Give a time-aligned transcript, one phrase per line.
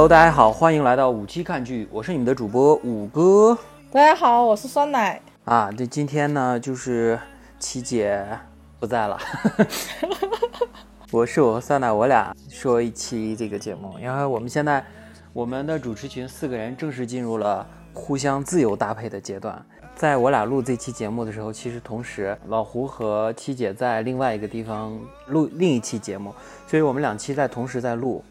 [0.00, 3.54] Hello，大家好，欢迎来到五期看剧，我是你们的主播五哥
[3.92, 5.20] 大家好，我是酸奶。
[5.44, 5.70] 啊。
[5.76, 7.20] 这今天呢，就是
[7.58, 8.26] 七姐
[8.78, 9.18] 不在了，
[11.12, 14.82] 我是我和酸奶，我俩说一期这个节目，因为我们现在
[15.34, 19.62] 我们的主持群四个人正式进入了互相自由搭配的阶段。
[19.94, 26.34] 在我俩录这期节目的时候，其实同时老胡和七姐在另外一个地方录另一期节目，
[26.66, 28.24] 所以我们两期在同时在录。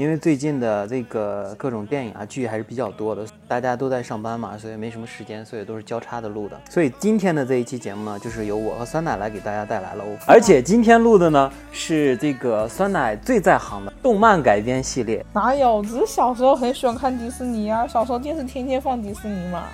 [0.00, 6.58] 因为最近的这个各种电影啊剧还是比较多的，大家都在上班嘛，所以没什么时间，所以都是交叉的录的。
[6.70, 10.04] 所以今天的这一期节目呢，就是由我和酸奶来给大家带来了。
[10.26, 15.22] 而且今天录的呢是这个酸奶最在行的动漫改编系列。
[15.34, 15.82] 哪有？
[15.82, 19.64] 只是小时候很喜欢看迪士尼啊，小时候电视天天放迪士尼嘛。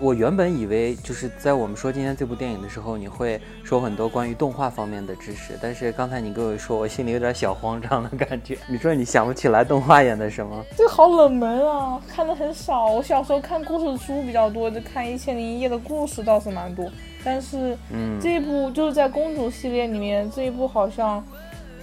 [0.00, 8.58] 我原本以为就是在我们说今天这部电影的时候，你会说很多关于动画方面的知识，但是刚才你跟我说，我心里有点小慌张的感觉。
[8.68, 10.64] 你说你想不起来动画演的什么？
[10.76, 12.86] 这个好冷门啊，看的很少。
[12.86, 16.90] 我小时候看故事书比较多，就看《一千零一夜》的故事倒是蛮多，
[17.24, 21.24] 但是嗯，这一部就是在公主系列里面，这一部好像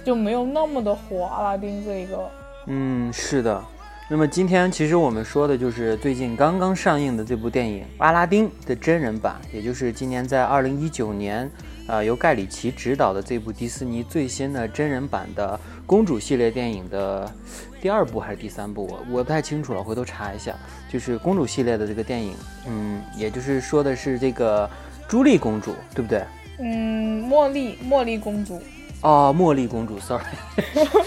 [0.04, 1.24] 就没有那么的火。
[1.24, 2.30] 阿拉丁这一个，
[2.66, 3.64] 嗯，是的。
[4.12, 11.50] 那么今天其实我们说的就是最近刚刚上映的这部电影《阿拉丁》的真人版，也就是今年在二零一九年，
[11.86, 17.26] 呃，由盖里奇执导的这部迪士尼最新的真人版的公主系列电影的
[17.80, 20.54] 第二部还是第三部，我我不太清楚了，回头查一下。
[20.90, 22.34] 就是公主系列的这个电影，
[22.68, 24.68] 嗯，也就是说的是这个
[25.08, 26.22] 朱莉公主，对不对？
[26.58, 28.60] 嗯，茉莉，茉莉公主。
[29.02, 30.24] 哦，茉莉公主，sorry，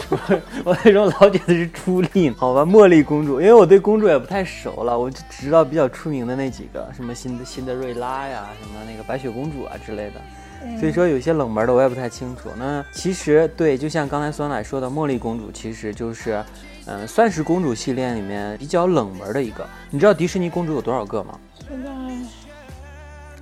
[0.09, 12.49] 我我那时候老觉得是朱莉，好吧，茉莉公主，因为我对公主也不太熟了，我就只知道比较出名的那几个，什么辛辛德瑞拉呀，什么那个白雪公主啊之类的，所以说有些冷门的我也不太清楚。
[12.57, 16.43] 那其实对，就像刚才酸奶说的，茉莉公主其实就是，
[16.87, 19.65] 嗯，算是公主系列里面比较冷门的一个。
[19.89, 21.39] 你知道迪士尼公主有多少个吗？
[21.65, 21.89] 现在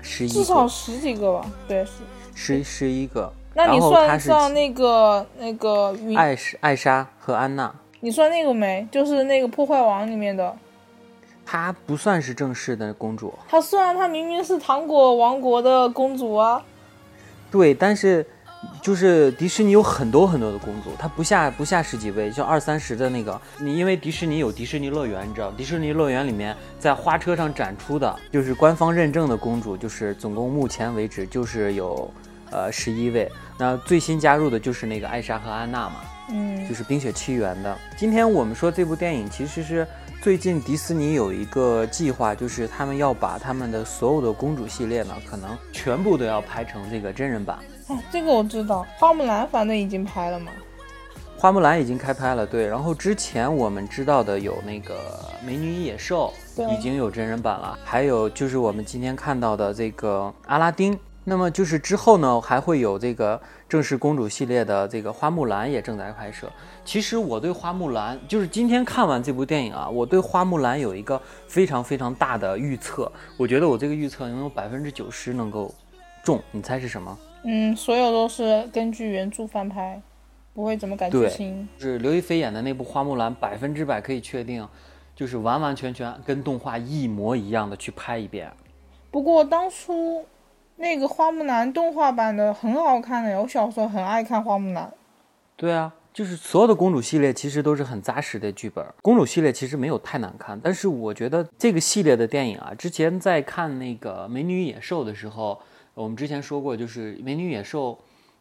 [0.03, 1.91] 十一至少，十几个吧，对，十。
[2.35, 3.33] 十十一个。
[3.53, 7.73] 那你算上那个那个云艾莎、艾莎和安娜。
[7.99, 8.85] 你算那个没？
[8.91, 10.53] 就是那个破坏王里面的，
[11.45, 16.61] 她不算是正式的公主，她虽然她明明是糖果王国的公主啊，
[17.49, 18.25] 对，但是
[18.81, 23.39] 就是迪士尼有很多很多的公主，她不下不下十几位，就二三十的那个。
[23.61, 32.11] 你因为迪士尼有迪士尼乐园，你知道，迪士尼乐园里面在花车上展出的，就是官方认证的公主，就是总共目前为止就是有
[32.53, 33.29] 呃十一位。
[33.57, 35.95] 那最新加入的就是那个艾莎和安娜嘛。
[36.29, 37.77] 嗯就是《冰雪奇缘》的。
[37.97, 39.85] 今天我们说这部电影，其实是
[40.21, 47.59] 最近迪士尼有一个计划，就是他们要把他们的所有的公主系列呢，可能全部都要拍成这个真人版。
[47.89, 50.49] 哦，这个我知道，花木兰反正已经拍了嘛，
[51.37, 52.65] 花木兰已经开拍了，对。
[52.65, 54.95] 然后之前我们知道的有那个
[55.45, 60.97] 《美女与野兽》对已经有真人版了，还有就是我们今天看到的这个阿拉丁。
[61.25, 63.39] 那么就是之后呢，还会有这个
[63.69, 66.51] 正式公主系列的这个花木兰也正在拍摄。
[66.83, 73.09] 其实我对花木兰，就是今天看完这部电影啊，我对花木兰有一个非常非常大的预测。
[73.37, 75.73] 我觉得我这个预测能有百分之九十能够
[76.23, 77.17] 中，你猜是什么？
[77.45, 80.01] 嗯，所有都是根据原著翻拍，
[80.53, 81.67] 不会怎么改剧对情。
[81.79, 84.67] 是刘亦菲演的那部《花木兰》，百分之百可以确定，
[85.15, 88.51] 就是完完全全跟动画一模一样的去拍一遍。
[89.11, 90.25] 不过当初
[90.75, 94.91] 那个花木兰动画版的很好看的，我小时候很爱看花木兰。
[95.55, 98.83] 对啊，就是所有的公主系列其实都是很扎实的剧本。
[99.01, 105.61] 公主系列其实没有太难看，但是我觉得这个系列的电影啊，之前在看那个《美女野兽》的时候，
[105.93, 107.91] 我们之前说过，就是《美女野兽》，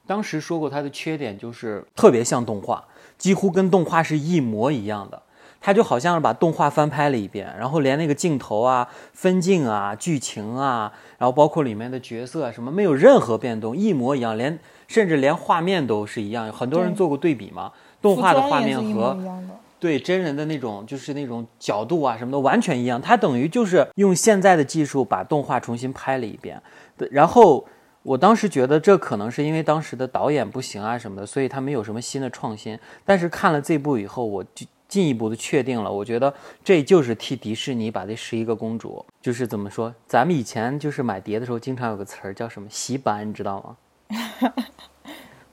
[0.07, 2.83] 当时说过它的缺点就是特别像动画，
[3.19, 5.23] 几乎跟动画是一模一样的。
[5.63, 16.53] 它就好像是把动画翻拍了一遍，然后连那个镜头啊、分镜啊、剧情啊，然后包括里面的角色啊什么，没有任何变动，一模一样，连甚至连画面都是一样。
[16.53, 17.73] 很多人做过对比嘛，
[18.03, 19.63] 动画的画面和一。
[19.79, 23.03] 对真人的那种，就是那种角度啊什么的完全一样。
[23.03, 26.63] 它等于就是用现在的技术把动画重新拍了一遍。
[26.97, 27.67] 对，然后
[28.05, 32.79] 我当时觉得这可能是因为当时的导演不行啊什么的，所以他没有什么新的创新。
[33.05, 44.53] 但是看了这部以后，我就进一步的确定了，我觉得这就是替迪士尼把这十一个公主，就是怎么说，咱们以前就是买碟的时候经常有个词儿叫什么洗版，你知道吗？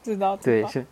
[0.04, 0.86] 知道，知对，是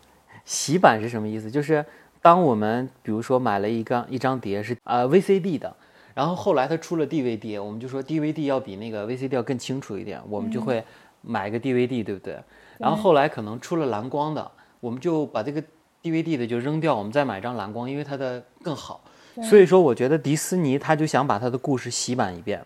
[0.46, 1.52] 洗版是什么意思？
[1.52, 1.86] 就是
[2.22, 5.76] 当我们比如说买了一张一张碟是呃 VCD 的，
[6.14, 10.82] 然后后来它出了 DVD，我们就说 DVD 要比那个 VCD 要更清楚一点，我们就会
[11.20, 12.40] 买个 DVD，对不对？
[12.78, 14.50] 然后后来可能出了蓝光的，
[14.80, 15.62] 我们就把这个
[16.04, 19.02] DVD 的就扔掉，我们再买张蓝光，因为它的更好。
[19.44, 22.64] 所以说，我觉得迪斯尼他就想把他的故事洗版一遍。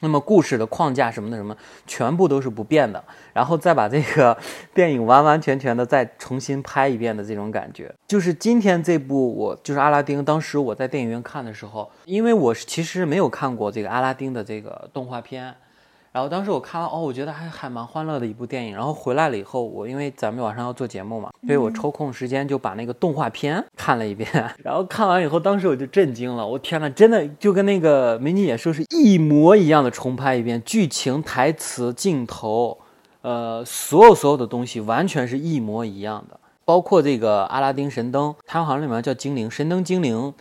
[0.00, 1.56] 那么故事的框架什么的什么，
[1.86, 4.36] 全部都是不变的，然后再把这个
[4.74, 15.54] 电影完完全全的再重新拍一遍的这种感觉，就是今天这部我就是阿拉丁，当时我在电影院看的时候，因为我其实没有看过这个阿拉丁的这个动画片。
[16.12, 18.74] 然后当时我看了哦，我觉得还还蛮欢乐的一部电影。
[18.74, 24.30] 然后回来了以后，我因为咱们晚上要做节目嘛，所以我抽空时间就把那个动画片看了一遍。
[24.62, 32.76] 然后看完以后，当时我就震惊了，我天呐，真的就跟那个美女野兽是一模一样的重拍一遍，剧情、台词、镜头，
[33.22, 40.34] 呃，所有所有的东西完全是一模一样的，包括这个阿拉丁神灯，它好像里面叫精灵神灯精灵，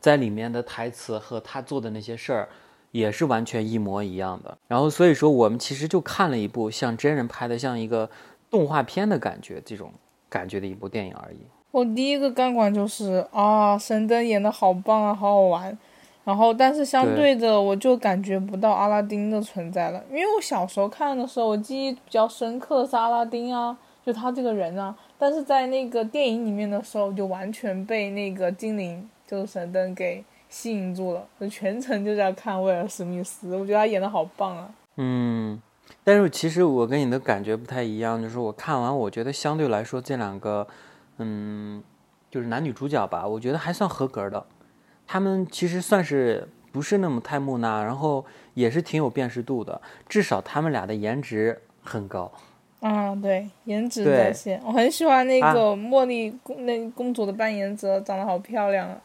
[0.00, 2.48] 在里面的台词和他做的那些事儿。
[2.90, 8.08] 也是完全一模一样的，然后所以说我们其实就看了一部像真人拍的像一个
[8.50, 9.92] 动画片的感觉这种
[10.28, 11.38] 感觉的一部电影而已。
[11.70, 15.76] 我第一个感官就是啊，神灯演的好棒啊，好好玩。
[16.24, 24.94] 然后但是相对的，我就感觉不到阿拉丁的存在了，因为我小时候看的时候，我记忆比较深刻的是阿拉丁啊，就他这个人啊。
[25.18, 30.22] 但是在那个电影里面的时候，就完全被那个精灵就是神灯给。
[30.48, 34.70] 吸引住了，就全程就在看威尔史密斯， 我觉得他演的好棒啊。
[34.96, 35.60] 嗯，
[36.02, 40.66] 但是其实我跟你的感觉不太一样，就是我看完，我觉得相对来说这两个，
[41.18, 41.82] 嗯，
[42.30, 44.44] 就是男女主角吧，我觉得还算合格的。
[45.06, 48.24] 他们其实算是不是那么太木讷，然后
[48.54, 52.30] 也是挺有辨识度的，至少他们俩的颜值很高。
[52.80, 59.00] 嗯，对，颜值在线，我很喜欢那个茉莉公那公主的扮演者，长得好漂亮啊。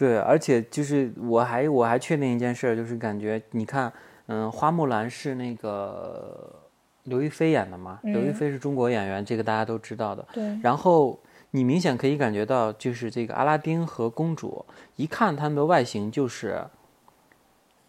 [0.00, 3.92] 对，而且就是我还我还确定一件事，就是感觉你看，
[4.28, 6.58] 嗯，花木兰是那个
[7.02, 8.00] 刘亦菲演的嘛？
[8.04, 10.26] 刘亦菲是中国演员，这个大家都知道的。
[10.32, 10.58] 对。
[10.62, 11.20] 然后
[11.50, 14.64] 你明显可以感觉到，就是这个阿拉丁和公主，
[14.96, 16.64] 一看他们的外形就是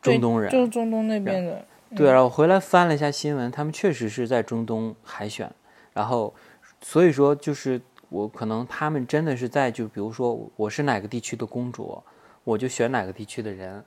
[0.01, 1.65] 中东人，就是中东那边的。
[1.95, 5.49] 对，然后回来翻了一下新闻，他们确实是在中东海选，
[5.93, 6.33] 然后
[6.81, 7.79] 所以说就是。
[8.11, 12.03] 我可能他们真的是在就比如说我是哪个地区的公主，
[12.43, 13.81] 我就选哪个地区的人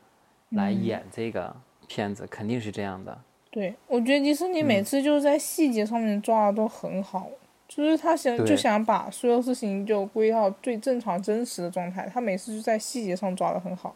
[0.52, 1.54] 来演这个
[1.86, 3.20] 片子，肯定是这样的。
[3.50, 7.28] 对，我觉得迪士尼每次就是在细节上面抓的都很好，
[7.68, 13.94] 就是他想就想把所有事情就归到最正常真实的状态，他每次就在细节上抓的很好。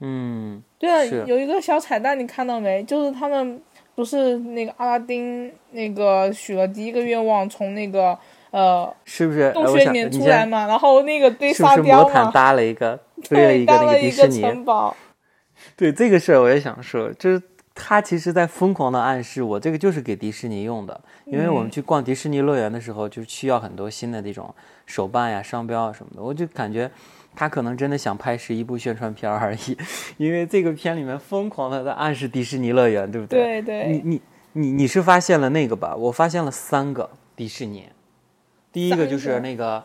[0.00, 2.82] 嗯，对啊，有一个小彩蛋你看到没？
[2.82, 3.62] 就是他们
[3.94, 8.18] 不是那个阿拉丁那个许了第一个愿望，从那个。
[8.52, 10.66] 呃，是不是洞穴里面出来嘛？
[10.66, 14.94] 然后那个堆沙雕嘛，搭了一个， 堆了一个那个迪士尼城堡。
[15.76, 17.40] 对这个事儿，我也想说，就是
[17.74, 21.00] 他其实在疯狂的暗示我，这个就是给迪士尼用的。
[21.24, 24.54] 因为我们去逛迪士尼乐园的时候，就需要很多新的这种
[24.84, 26.22] 手办呀、商标啊什么的。
[26.22, 26.90] 我就感觉
[27.34, 29.78] 他可能真的想拍是一部宣传片而已，
[30.18, 33.62] 因为这个片里面疯狂的在暗示迪士尼乐园，对不对？
[33.62, 33.86] 对对。
[33.92, 34.22] 你你
[34.52, 35.96] 你你是发现了那个吧？
[35.96, 37.88] 我发现了三个迪士尼。
[38.72, 39.84] 第一个就是那个，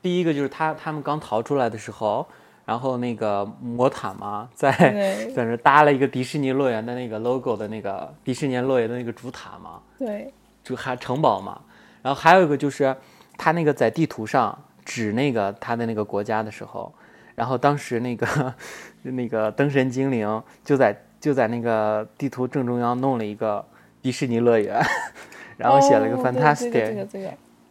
[0.00, 2.26] 第一个就是他他们刚逃出来的时候，
[2.64, 4.70] 然后那个魔毯嘛，在
[5.34, 10.32] 在那搭了一个迪士尼乐园的那个 logo 的那个迪士尼乐园的那个主塔嘛，对，
[10.62, 11.60] 就还城堡嘛。
[12.00, 12.94] 然后还有一个就是
[13.36, 16.94] 他那个在地图上指那个他的那个国家的时候，
[17.34, 18.54] 然后当时那个
[19.02, 23.64] 那个灯神精灵就在就在那个地图正中央弄了一个
[24.00, 24.80] 迪士尼乐园，
[25.58, 27.06] 然后写了一个 fantastic。
[27.10, 27.26] 呃，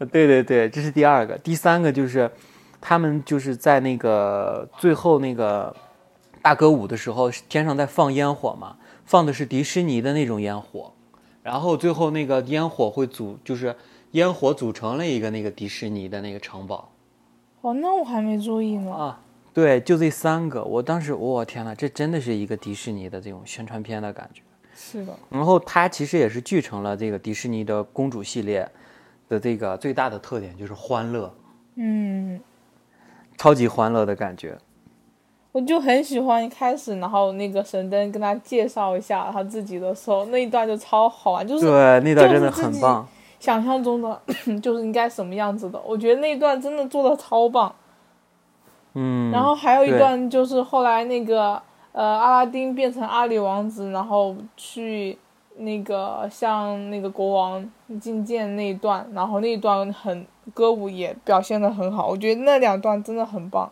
[0.05, 2.29] 对对对，这是第二个，第三个就是，
[2.79, 5.75] 他们就是在那个最后那个
[6.41, 10.93] 大歌舞的时候，天上在放烟火嘛，放的是迪士尼的那种烟火，
[11.41, 13.75] 然后最后那个烟火会组，就是
[14.11, 16.91] 烟火组成了一个那个迪士尼的那个城堡。
[17.61, 18.93] 哦，那我还没注意呢。
[18.93, 19.19] 啊，
[19.51, 24.43] 对，就这三个，我当时，我天呐，这真的是一个迪士尼的这种宣传片的感觉。
[24.75, 25.17] 是的。
[25.27, 28.69] 然后它其实也是继承了这个迪士尼的公主系列。
[29.29, 31.33] 的这个最大的特点就是欢乐，
[31.75, 32.39] 嗯，
[33.37, 34.57] 超级欢乐的感觉。
[35.51, 43.07] 我就很喜欢一开始，然后那个神灯跟他介绍一下他自己的时候，那一段就超好玩，就是对那段真的很棒。
[43.39, 44.21] 想象中的
[44.61, 47.73] 就是应该什么样子的，我觉得那一段真的做的超棒。
[48.93, 55.17] 嗯，然后还有一段就是后来那个呃阿拉丁变成阿里王子，然后去。
[55.57, 57.67] 那个像那个国王
[57.99, 63.71] 觐见那一段，然后那一段很歌舞也表现的很好，我觉得那两段真的很棒。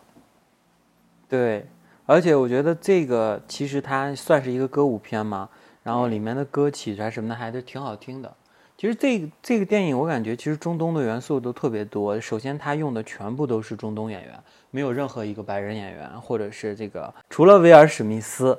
[1.29, 1.65] 对，
[2.05, 5.49] 而且我觉得这个其实它算是一个歌舞片嘛，
[5.83, 8.33] 然后里面的歌曲啊什么的还是挺好听的，
[8.77, 12.19] 其实这这个电影我感觉其实中东的元素都特别多。
[12.19, 14.33] 首先，他用的全部都是中东演员，
[14.71, 18.57] 没有任何一个白人演员，或者是这个除了威尔史密斯。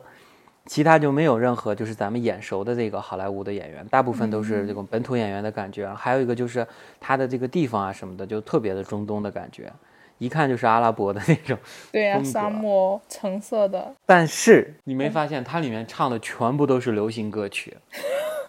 [0.66, 5.88] 其他就没有任何就是咱们眼熟的这个好莱坞的演员，大部分都是这种本土演员的感觉。
[5.94, 6.66] 还有一个就是
[7.00, 9.72] 他的这个地方啊什么的，就特别的中东的感觉，
[10.18, 11.56] 一看就是阿拉伯的那种。
[11.92, 13.94] 对呀，沙漠橙色的。
[14.04, 17.76] 但是你没发现它里面唱的全部都是流行歌曲？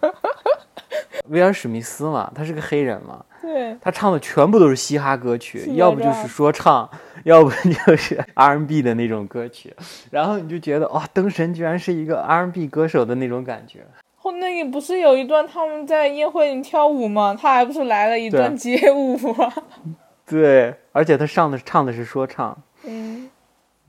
[1.28, 3.24] 威尔史密斯嘛，他是个黑人嘛。
[3.40, 6.88] 对，他唱的全部都是嘻哈歌曲，要不就是说唱，
[7.24, 9.74] 要不就是 R&B 的那种歌曲，
[10.10, 13.86] 然后你就觉得哇，灯神居然是一个 R&B 歌手的那种感觉。
[14.16, 17.36] 后那个不是有一段他们在宴会里跳舞吗？
[17.40, 19.52] 他还不是来了一段街舞吗？
[20.26, 22.56] 对，而且他上的唱的是说唱。
[22.84, 23.30] 嗯，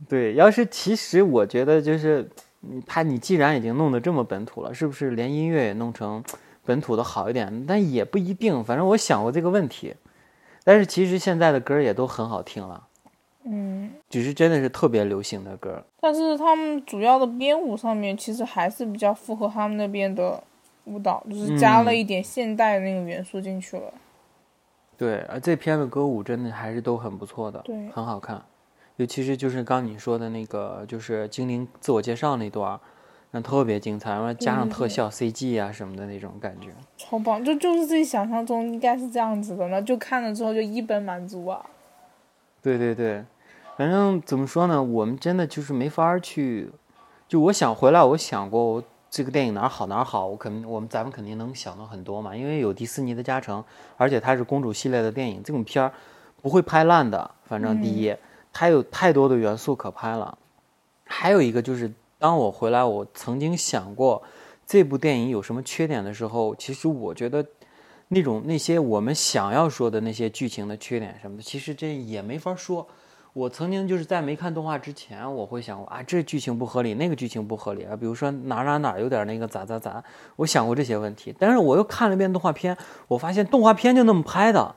[0.08, 2.30] 对，要是其实我觉得就是，
[2.86, 6.24] 他你既然已经弄得这么本土了，是不是连音乐也弄成？
[6.70, 8.64] 本土的好一点，但也不一定。
[8.64, 9.96] 反正我想过这个问题，
[10.64, 12.84] 但是其实现在的歌也都很好听了，
[13.46, 15.84] 嗯，只是真的是特别流行的歌。
[16.00, 20.44] 但是他们主要的编舞上面其实还是比较符合他们那边的
[20.84, 23.92] 舞蹈，就是加了一点现代的那个元素进去了。
[24.96, 28.40] 对，而这片的歌舞真的还是都很不错的，对，很好看。
[28.98, 32.80] 尤其是就是刚你说的那个，就是精灵自我介绍那段。
[33.32, 37.46] 那特别精彩，然后加上特效 CG 啊什么的那种感觉，超棒！
[37.46, 41.64] 就就是自己想象中应该是这样子的，那就看了之后就一本满足啊。
[42.64, 43.24] 对对对，
[43.78, 46.72] 反正怎么说呢，我们真的就是没法去。
[47.28, 53.64] 就我想回来，我想过我这个电影哪儿好哪儿好，我肯我们咱们肯定能想到很多嘛，因为有迪士尼的加成，
[53.96, 55.92] 而且它是公主系列的电影，这种片儿
[56.42, 57.30] 不会拍烂的。
[57.44, 58.16] 反正第一，
[58.52, 60.36] 它有太多的元素可拍了，
[61.06, 61.92] 还有一个就是。
[62.20, 64.22] 当我回来，我曾经想过
[64.68, 67.44] 这部电影有什么缺点的时候，其实我觉得
[68.10, 72.86] 那种那些我们想要说的那些剧情的缺点什么的，其实这也没法说。
[73.32, 80.04] 我曾经就是在没看动画之前，我会想啊，这剧情不合理，那个剧情不合理啊，比如说哪哪哪有点那个咋咋咋，
[80.36, 81.34] 我想过这些问题。
[81.40, 82.76] 但是我又看了一遍动画片，
[83.08, 84.76] 我发现动画片就那么拍的。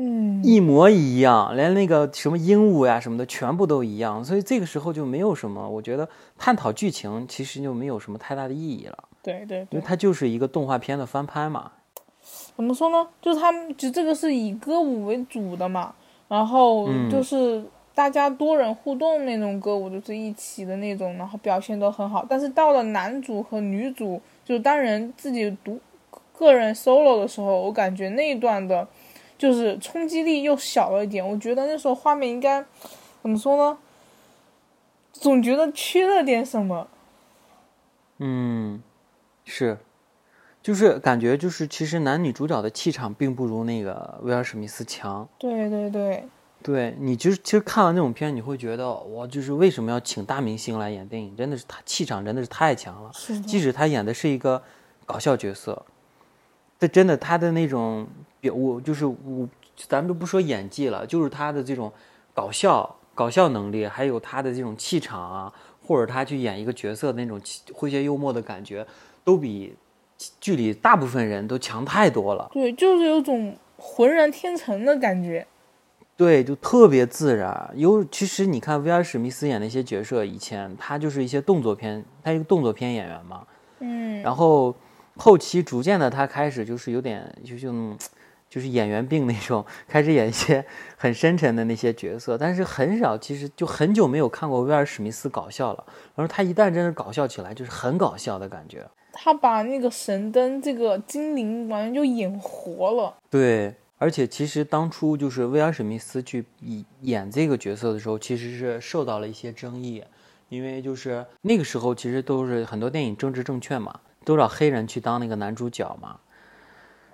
[0.00, 8.96] 嗯，一模一样，连那个什么鹦鹉呀什么的全部都一样，所以这个时候就没有什么，我觉得探讨剧情其实就没有什么太大的意义了。
[9.24, 11.72] 对对，因为它就是一个动画片的翻拍嘛。
[12.54, 13.08] 怎么说呢？
[13.20, 15.92] 就是他们就这个是以歌舞为主的嘛，
[16.28, 22.24] 然后就是大家多人互动那种歌舞，就是一起的那种，然后表现都很好。
[22.28, 25.76] 但是到了男主和女主就单人自己独
[26.32, 28.86] 个人 solo 的时候，我感觉那一段的。
[29.38, 32.62] 就是冲击力又小了一点，我觉得那时候画面应该
[33.22, 33.78] 怎么说呢？
[35.12, 36.88] 总觉得缺了点什么。
[38.18, 38.82] 嗯，
[39.44, 39.78] 是，
[40.60, 45.28] 就是感觉就是其实男女主角的气场并不如那个威尔史密斯强。
[45.38, 46.24] 对对对，
[46.62, 51.36] 对你就是其实看完那种片，你会觉得哇，就是为什么要请大明星来演电影？
[51.36, 53.12] 真的是他气场真的是太强了。
[53.46, 54.60] 即使他演的是一个
[55.06, 55.86] 搞笑角色，
[56.80, 58.08] 这真的他的那种。
[58.48, 61.92] 表我就是我，咱们都不说演技了，就是他的这种
[62.34, 65.52] 搞笑、搞笑能力，还有他的这种气场啊，
[65.86, 68.86] 或者他去演一个角色的那种诙谐幽默的感觉，
[69.22, 69.74] 都比
[70.40, 72.50] 剧里大部分人都强太多了。
[72.52, 75.46] 对，就是有种浑然天成的感觉。
[76.16, 77.70] 对，就特别自然。
[77.76, 83.46] 有其实你看威尔史密斯演那些角色，以前他就是一些动作片，他一个动作片演员嘛。
[83.78, 84.20] 嗯。
[84.22, 84.74] 然后
[85.16, 87.72] 后期逐渐的，他开始就是有点就就。
[88.48, 90.64] 就是演员病那种，开始演一些
[90.96, 95.84] 很深沉的那些角色，但是很少，其实就很久没有看过威尔史密斯搞笑了。
[96.14, 98.86] 然后他一旦真的搞笑起来，就是很搞笑的感觉。
[99.12, 103.14] 他把那个神灯这个精灵完全就演活了。
[103.28, 106.44] 对，而且其实当初就是威尔史密斯去
[107.00, 110.04] 演这个角色的时候，其实是受到了一些争议，
[110.48, 116.18] 因为就是那个时候其实都是很多电影政治正确嘛，都找黑人去当那个男主角嘛。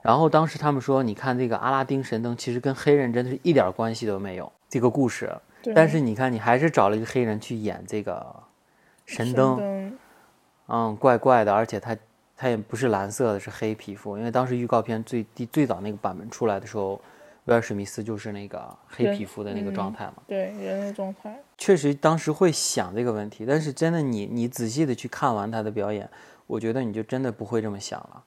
[0.05, 4.53] 然后当时他们说：“你看这个阿拉丁神灯，其实跟黑人真的是一点关系都没有。
[4.69, 5.35] 这个故事，
[5.75, 8.27] 但是你看，你还是找了一个黑人去演这个
[9.07, 9.97] 神灯，
[10.69, 11.97] 嗯，怪怪的，而且他
[12.37, 14.19] 他也不是蓝色的，是黑皮肤。
[14.19, 17.01] 因为当时预告片最第最早那个版本出来的时候，
[17.47, 20.17] 威尔史密斯就是那个黑皮肤的那个状态嘛。
[20.27, 21.35] 对，人类状态。
[21.57, 26.07] 确实，当时会想这个问题，但是真的，你你仔细的去看完他的表演，
[26.47, 28.23] 我觉得你就真的不会这么想了。”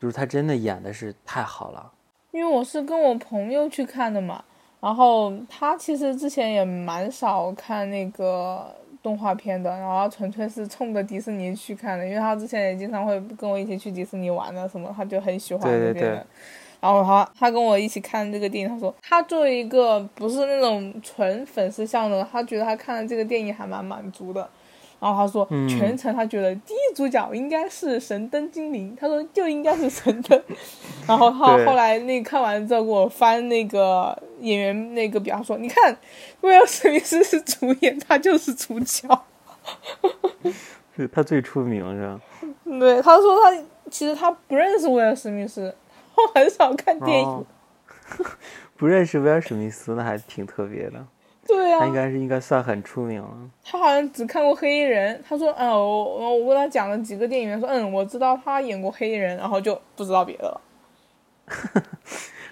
[0.00, 1.92] 就是他真的演的是太好了，
[2.30, 4.42] 因为我是跟我朋友去看的嘛，
[4.80, 16.26] 然后他其实之前也蛮少看那个动画片的，然后纯粹是冲着迪士尼去看的，因为他之前也经常会跟我一起去迪士尼玩的，什么他就很喜欢那边。
[16.80, 24.48] 然后他他跟我一起看这个电影，他说他作为一个不是那种纯粉丝向的，他觉得他看了这个电影还蛮满足的。
[25.00, 30.40] 然后他说全程他觉得第一主角应该是神灯精灵，他说就应该是神灯。
[31.08, 35.96] 然后他后来那看完之后给我翻那个演员那个表，他说你看
[36.42, 39.08] 威尔史密斯是主演，他就是主角。
[40.96, 42.20] 是他最出名是吧？
[42.78, 45.74] 对，他说他其实他不认识威尔史密斯。
[46.14, 47.46] 他很少看电影，
[48.76, 51.06] 不认识威尔史密斯那还挺特别的。
[51.50, 53.28] 对啊，他应该是应该算很出名了。
[53.64, 55.22] 他好像只看过黑衣人。
[55.28, 60.60] 他说：“嗯，我我跟他讲了几个电影，说嗯，我知道他演过黑衣人，然后就不知道别的了。”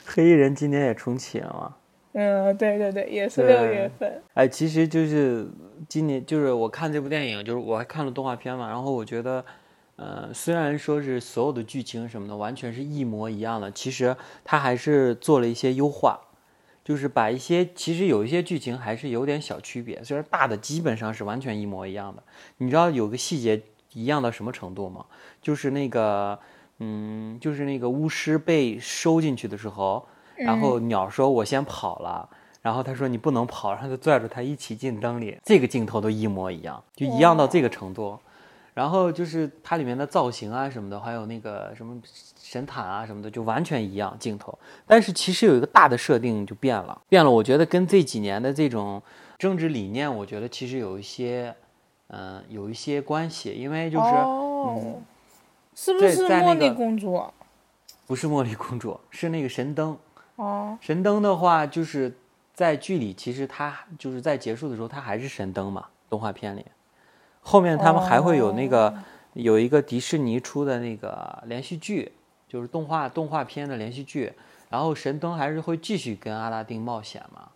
[0.06, 1.74] 黑衣人今年也重启了吗？
[2.12, 4.22] 嗯，对对对，也是六月份。
[4.34, 5.46] 哎，其实就是
[5.88, 9.44] 今年，就是我看这部电影，就是我还看了动画片嘛，然后我觉得。
[10.00, 16.20] 呃，虽然说是所有的剧情什么的完全是一模一样的，其实它还是做了一些优化，
[16.88, 22.23] 就是把一些其实有一些剧情还是有点小区别，虽然大的基本上是完全一模一样的。
[22.57, 23.61] 你知道有个细节
[23.92, 25.04] 一样到什么程度吗？
[25.42, 26.38] 就是那个，
[26.78, 32.26] 嗯，就是那个巫师被收进去的时候，然后鸟说：“我先跑了。”
[32.62, 38.18] 然后他说：“你不能跑。”然后就拽着他一起进灯里，这个镜头都一模一样，就一样到这个程度。
[38.73, 42.00] 然后就是它里面的造型啊什么的，还有那个什么
[42.50, 44.58] 神毯啊什么的，就完全一样镜头。
[44.86, 47.30] 但是其实有一个大的设定就变了，变了。
[47.30, 49.02] 我觉得跟这几年的这种
[49.36, 51.54] 政治理念，我觉得其实有一些，
[52.06, 53.52] 嗯，有一些关系。
[53.52, 55.02] 因为就是，嗯，
[55.74, 57.22] 是不是茉莉公主？
[58.06, 59.98] 不是茉莉公主，是那个神灯。
[60.36, 62.16] 哦，神灯的话，就是
[62.54, 66.64] 在剧里，其实它就是在结束的时候，它还是神灯嘛，动画片里。
[67.42, 68.94] 后面他们还会有那个
[69.34, 72.12] 有一个迪士尼出的那个连续剧，
[72.48, 74.32] 就是动画动画片的连续剧。
[74.70, 77.48] 然后神灯还是会继续跟阿拉丁冒险嘛，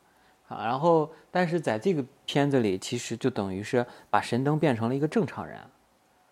[0.48, 5.58] 啊，然后但是在这个片子里，其实就等于是把神灯变成了一个正常人，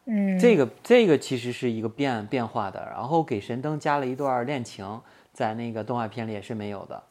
[0.07, 5.01] 嗯，这个这个其实是一个变变化的，然后给神灯加了一段恋情，
[5.33, 7.03] 在那个动画片里也是没有的。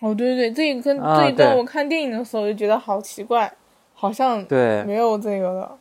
[0.00, 3.52] 哦，对对对，这一跟这一段我看电影的时候就觉得好奇怪。
[4.00, 5.78] 好像对没有这个的，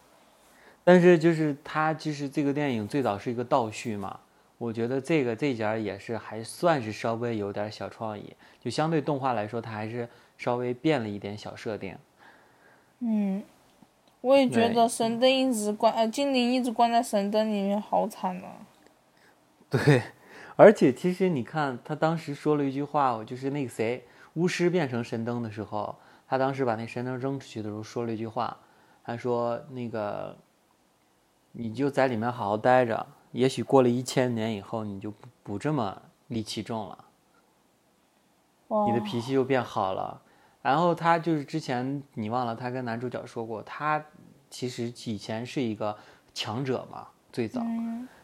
[0.84, 4.20] 但是就是它其实这个电影最早是一个倒叙嘛，
[4.58, 11.96] 我觉得这个这家也是还算是稍微有点小创意，就相对动画来说，它还是稍微变了一点小设定。
[13.00, 13.44] 嗯，
[14.22, 18.66] 我也觉得神灯一直关呃精灵一直关在神灯里面好惨啊。
[19.70, 20.02] 对，
[20.56, 25.96] 而且其实你看他当时说了一句话，就是那个谁巫师变成神灯的时候。
[26.30, 28.58] 他当时把那神灯扔出去的时候说了一句话，
[29.06, 30.36] 他说：“那个，
[31.54, 37.06] 你就在里面好好待着，也许过了一千年以后，你就不不这么戾气重了，
[38.88, 40.22] 你的脾气就变好了。”
[40.62, 44.04] 然后他就是之前你忘了，他跟男主角说过，他
[44.50, 45.96] 其实以前是一个
[46.34, 47.62] 强者嘛，最早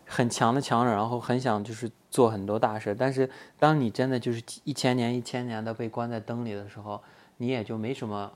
[0.06, 7.02] 很强的强者，然后很想就是做很多大事，但是当你真的就是一千年一千年的被关在灯里的时候。
[7.38, 8.32] 你也就没什么，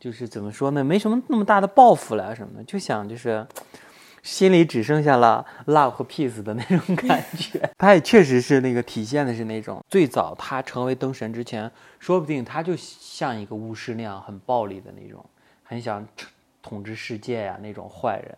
[0.00, 0.82] 就是怎么说呢？
[0.82, 3.46] 没什么那么大的抱负了什么的，就想就是
[4.26, 7.70] 心里只剩下了 love 和 peace 的那种感觉。
[7.78, 15.24] 他也确实是那个体现的是那种最早他成为灯神之前，说不定他就像一个巫师那样很暴力的那种，
[15.62, 16.04] 很想
[16.60, 18.36] 统治世界呀那种坏人。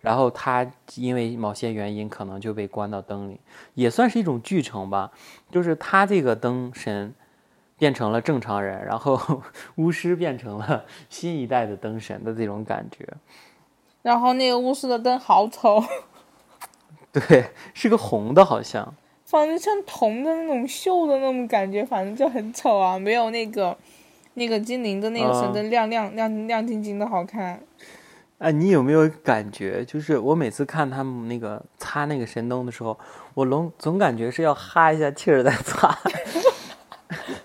[0.00, 3.40] 然后他因为某些原因可能就被关到灯里，
[3.74, 5.12] 也算是一种剧情吧。
[5.50, 7.14] 就是他这个灯神。
[7.78, 9.40] 变成了正常人，然后
[9.76, 13.06] 巫师变成了新一代的灯神的这种感觉。
[14.02, 15.82] 然后那个巫师的灯好丑，
[17.12, 23.76] 对，是个红的，好像，反正像铜的那种锈的那种感觉，反正就很丑啊，没有那个
[24.34, 27.60] 那个精灵的那个神灯亮亮亮亮晶晶的好看。
[28.38, 32.96] 哎，你有没有感觉，就是我每次看他们那个擦那个神灯的时候，
[33.34, 35.98] 我总总感觉是要哈一下气儿再擦。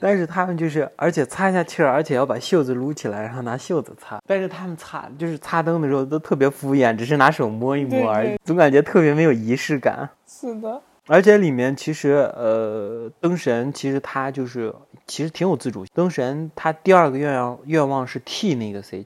[0.00, 4.20] 但是他们就是，而且擦一下气儿，而且要把袖子撸起来，然后拿袖子擦。
[4.26, 10.08] 但是他们擦就是擦灯的时候都特别敷衍，只是拿手摸一摸而已，总感觉特别没有仪式感。
[10.26, 14.72] 是的，而且里面其实呃，灯神其实他就是
[15.06, 15.84] 其实挺有自主。
[15.92, 19.04] 灯神他第二个愿望愿望是替那个谁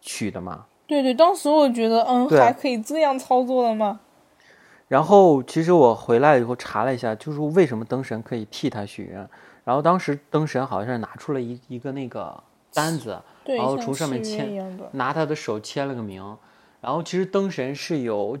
[0.00, 0.64] 取的嘛？
[0.86, 4.00] 对对，当时我觉得嗯，还可以这样操作的吗？
[4.88, 9.28] 然后其实我回来以后查了一下，就是为什么灯神可以替他许愿。
[9.64, 16.36] 然后当时灯神好像是拿出了一一个那个单子，然后从上面签，拿他的手签了个名。
[16.80, 18.36] 然后其实灯神是有，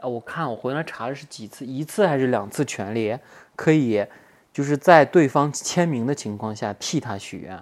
[0.00, 3.18] 呃，我看我回来查的是几次，一次还是两次权利，
[3.56, 4.06] 可以
[4.52, 7.60] 就是在对方签名的情况下替他许愿。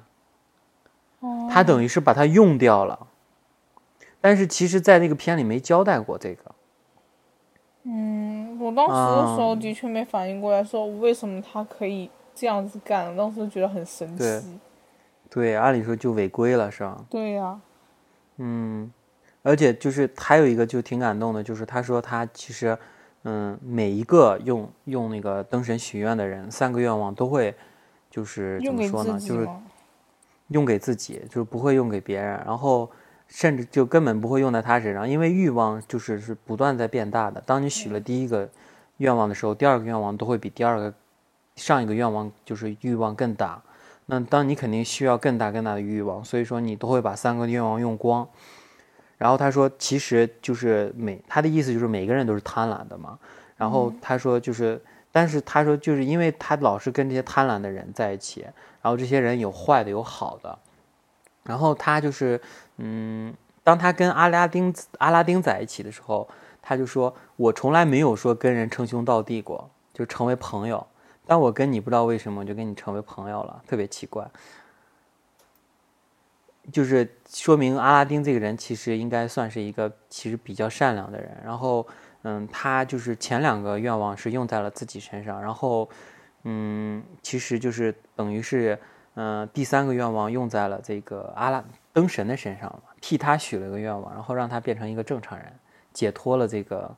[1.50, 3.08] 他等于是把它用掉了，
[4.20, 6.54] 但是其实，在那个片里没交代过这个。
[7.82, 12.08] 嗯，我当时的时候的确没反应过来，说为什么他可以
[12.38, 14.58] 这样子干，当时觉得很神奇。
[15.28, 17.04] 对，按理说就违规了，是吧？
[17.10, 17.60] 对呀。
[18.36, 18.88] 嗯，
[19.42, 22.78] 而且就是还有一个就挺感动的，就是他说他其实，
[23.24, 27.52] 嗯，每一个用用那个灯神许愿的人，三个愿望都会，
[28.08, 29.18] 就是怎么说呢？
[29.18, 29.48] 就是
[30.48, 32.88] 用给自己，就是不会用给别人，然后
[33.26, 37.40] 甚至就根本不会用在他身上，因为欲望就是是不断在变大的。
[37.40, 38.48] 当你许了第一个
[38.98, 40.94] 愿望的时候，第二个愿望都会比第二个
[41.58, 43.60] 上一个愿望就是欲望更大。
[44.06, 48.26] 那当你肯定需要更大更大的欲望，所以说你都会把三个愿望用光。
[49.18, 53.18] 然后他说，其实就是每他的意思就是每个人都是贪婪的嘛。
[53.56, 54.80] 然后他说就是，
[55.12, 58.42] 但是他说就是因为他老是跟这些贪婪的人在一起，
[58.80, 60.58] 然后这些人有坏的有好的。
[61.42, 62.40] 然后他就是
[62.76, 66.28] 嗯，当他跟阿拉丁阿拉丁在一起的时候，
[66.62, 70.86] 他就说我从来没有说跟人称兄道弟过，就成为朋友。
[71.28, 74.26] 但我跟你不知道为什么就跟你成为朋友了，特别奇怪。
[76.72, 81.36] 就是说明阿拉丁这个人其实应该算是一个其实比较善良的人。
[81.44, 81.86] 然后，
[82.22, 85.86] 嗯，他就是前两个愿望是用在了自己身上，然后，
[86.44, 88.78] 嗯，其实就是等于是，
[89.14, 91.62] 嗯，第三个愿望用在了这个阿拉
[91.92, 95.52] 灯神的身上了，替他许了一个愿望，然后让他变成一个正常人，
[95.92, 96.96] 解脱了这个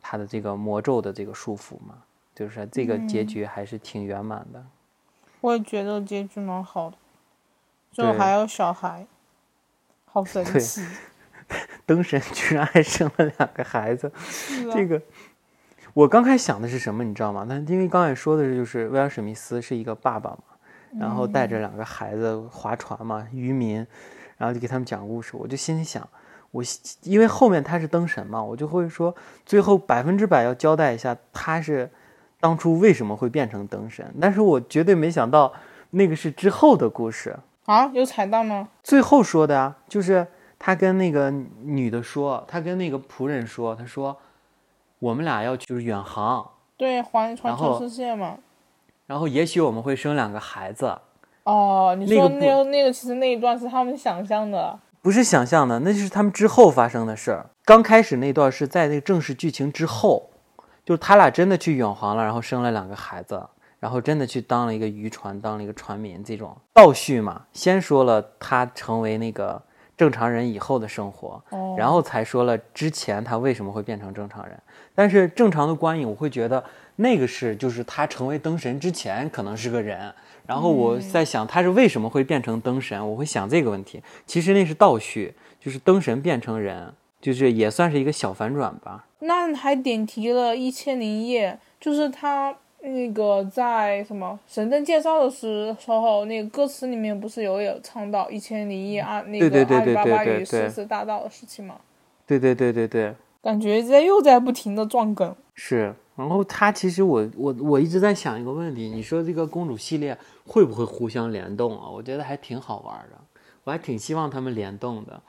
[0.00, 1.94] 他的这个魔咒的这个束缚嘛。
[2.34, 4.64] 就是这个结局还是挺圆满的，
[5.40, 6.96] 我也觉得结局蛮好的，
[7.90, 9.06] 最后还有小孩，
[10.06, 10.82] 好神奇！
[11.84, 14.10] 灯神居然还生了两个孩子，
[14.72, 15.02] 这个
[15.92, 17.44] 我刚开始想的是什么，你知道吗？
[17.46, 20.38] 那因为刚才说的是，就是威尔史密斯是一个爸爸嘛，
[20.98, 23.86] 然后带着两个孩子划船嘛，渔民，
[24.38, 26.08] 然后就给他们讲故事，我就心里想。
[26.52, 26.62] 我
[27.02, 29.14] 因为后面他是灯神嘛，我就会说
[29.44, 31.90] 最后百分之百要交代一下他是。
[32.42, 34.04] 当初为什么会变成灯神？
[34.20, 35.52] 但是我绝对没想到，
[35.90, 37.86] 那个是之后的故事啊！
[37.94, 38.68] 有彩蛋吗？
[38.82, 40.26] 最后说的啊，就是
[40.58, 44.16] 他跟那个女的说，他跟那个仆人说，他说
[44.98, 46.44] 我们俩要就是远航，
[46.76, 48.36] 对，环环球世界嘛。
[49.06, 50.98] 然后也许我们会生两个孩子。
[51.44, 57.50] 哦，你说那个那个其实那一段是他们想象的，不是想象的，那就是他们之后发生的事儿。
[57.64, 60.30] 刚开始那段是在那个正式剧情之后。
[60.84, 63.42] 就是他俩真的去远航了，然后生了两个孩子，
[63.78, 66.22] 然后真的去当了一个渔船，当了一个船民。
[66.24, 69.60] 这种倒叙嘛，先说了他成为那个
[69.96, 71.42] 正常人以后的生活，
[71.76, 74.58] 然后才说了之前他为什么会变成正常人。
[74.94, 76.62] 但是正常的观影，我会觉得
[76.96, 80.12] 那个是就是他成为灯神之前可能是个人，
[80.46, 84.02] 然后我在想他是为什么会变成灯神，我会想这个问题。
[84.26, 86.92] 其实那是倒叙，就是灯神变成人，
[87.22, 89.06] 就是也算是一个小反转吧。
[89.20, 101.76] 那还点题了《一千零一夜》，就是他那个在什么神灯介绍的时候，那个歌词里面不是有有唱到《一千零一夜》啊，那个阿里巴巴与十四大盗的事情吗？
[102.26, 105.34] 对对对对对，感觉在又在不停的撞梗。
[105.54, 111.88] 是，然后他其实我我我一直在想一个问题，你说这个公主系列会不会互相联动啊？
[111.88, 113.16] 我觉得还挺好玩的，
[113.62, 115.22] 我还挺希望他们联动的。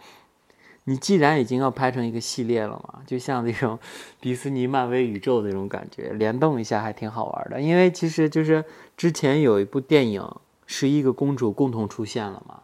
[0.85, 3.79] 你既然已经要拍成一个系列了嘛，就像那种
[4.19, 7.61] 迪士尼、漫威宇宙那种感觉，联动一下还挺好玩的。
[7.61, 8.63] 因为其实就是
[8.97, 10.27] 之前有一部电影，
[10.65, 12.59] 十一个公主共同出现了嘛，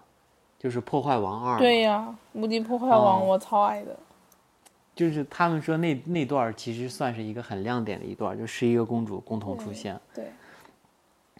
[0.59, 1.55] 就是《破坏王二》。
[1.59, 3.97] 对呀，《无敌破坏王》我超爱的。
[4.95, 9.97] 就是他们说那那段其实算是一个很亮点的一段，就十一个公主共同出现。
[10.13, 10.25] 对。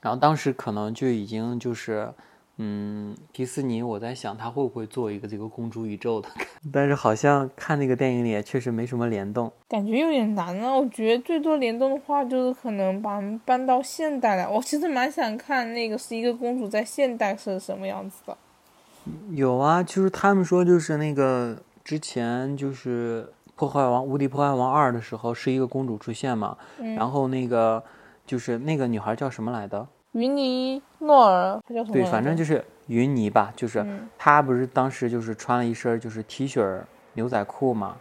[0.02, 2.14] 然后当时可能就已经就是。
[2.62, 6.28] 嗯，迪士尼，我在想他会不会做一个这个公主宇宙的，
[6.74, 10.76] 但是好像看那个电影里也确实没什么联动，感觉有点难啊。
[10.76, 14.46] 我觉得最多联动的话，就是可能把搬到现代来。
[14.46, 18.38] 我其实蛮想看那个是一个公主在现代是什么样子的。
[19.32, 26.58] 有啊，就是他们说就是那个之前就是破坏王无敌破坏王二的时候是一个公主出现嘛，
[26.98, 27.82] 然后那个
[28.26, 29.88] 就是那个女孩叫什么来的？
[30.14, 31.94] 云尼诺尔，他叫什么？
[31.94, 33.86] 对，反正就是云尼吧，就是
[34.18, 36.82] 他不是当时就是穿了一身就是 T 恤
[37.14, 37.98] 牛仔裤嘛，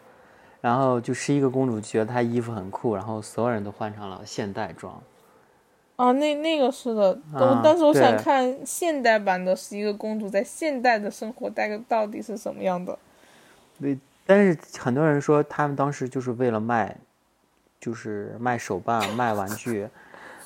[0.60, 5.00] 然后就十一个公主觉得她衣服很酷，然后所有人都换成了现代装。
[5.96, 12.96] 啊，那那个是的，啊但是我想看现代版的十一个公主在现代的生活大概到底是什么样的。
[13.80, 16.96] 对但是很多人说他们当时就是为了卖，
[17.80, 19.88] 就是卖手办、卖玩具，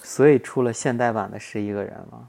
[0.03, 2.29] 所以出了现代版的十一个人嘛。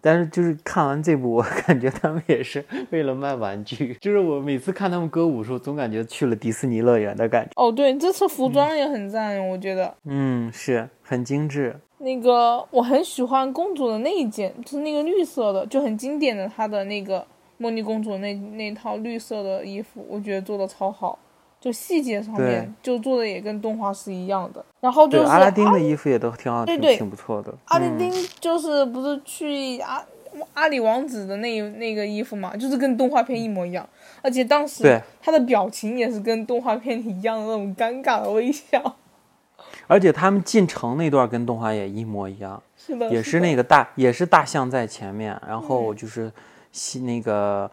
[0.00, 3.94] 但是就是看完这部，我感觉他们也是为了卖玩具。
[4.02, 7.50] 就是我每次看他们歌舞的时候，总感觉去了迪士尼乐园的感觉。
[7.56, 9.94] 哦，对，这次服装也很赞，我觉得。
[10.04, 11.74] 嗯，是很精致。
[11.96, 17.26] 那个我很喜欢公主的那一件，就是那个绿色的，就很经典的她的那个
[17.58, 21.18] 茉莉公主那那套绿色的衣服，我觉得做的超好，
[21.64, 24.62] 就细节上面就做的也跟动画是一样的。
[24.80, 27.50] 然后就，是阿拉丁的衣服也都挺好，挺对对挺不错的。
[27.50, 30.04] 嗯阿拉丁就是不是去阿
[30.52, 33.88] 阿里王子的那一那个衣服嘛，就是跟动画片一模一样，
[34.20, 38.96] 而且当时对他的表情也是跟动画片里一样的那种尴尬的微笑。
[39.88, 42.62] 而且他们进城那段跟动画也一模一样。
[42.76, 46.30] 是的，也是那个大，也是大象在前面，然后就是
[46.72, 47.70] 西那个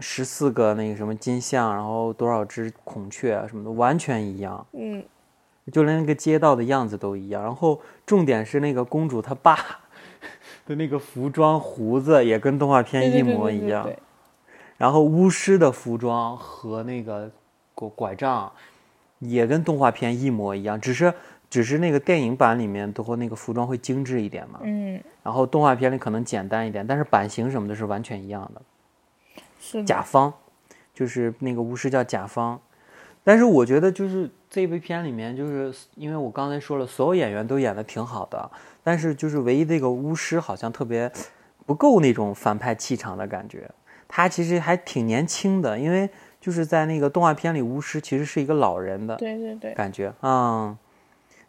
[0.00, 5.02] 十四个那个什么金像，然后多少只孔雀啊什么的，完全一样，嗯，
[5.72, 7.42] 就连那个街道的样子都一样。
[7.42, 9.56] 然后重点是那个公主她爸
[10.66, 14.02] 的那个服装胡子也跟动画片一对对对模一样，对对对。
[14.78, 17.30] 然后巫师的服装和那个
[17.74, 18.50] 拐拐杖
[19.18, 21.12] 也跟动画片一模一样，只是
[21.50, 28.62] 只是那个电影版里面都会那个服装会精致一点嘛，嗯，然后动画片里可能简单一点，但是版型什么的是完全一样的，
[29.86, 30.32] 甲方，
[30.92, 32.60] 就是那个巫师叫甲方，
[33.24, 38.50] 但是我觉得就是这部片里面，就是因为我刚才说了，所有演员都演的挺好的，
[38.82, 41.10] 但是就是唯一这个巫师好像特别
[41.64, 43.70] 不够那种反派气场的感觉。
[44.08, 50.76] 他其实还挺年轻的，因为就是在那个动画片里，巫师其实是一个老人的对对对，感觉，嗯。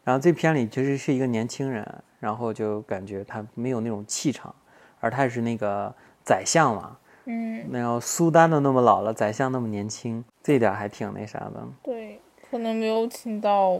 [0.05, 1.87] 然后这片里其实是一个年轻人，
[2.19, 4.53] 然后就感觉他没有那种气场，
[4.99, 5.95] 而他是那个
[6.25, 11.67] 宰相嘛，嗯，然后苏丹都那么老了，宰相那么年轻，这点还挺那啥的。
[11.81, 12.19] 对，
[12.51, 13.79] 可能没有请到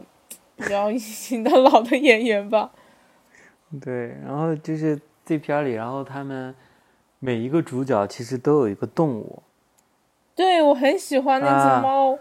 [0.55, 2.71] 比较已经的老的演员吧。
[3.81, 6.53] 对，然后就是这片里，然后他们
[7.19, 9.41] 每一个主角其实都有一个动物，
[10.35, 12.17] 对我很喜欢那啊只猫，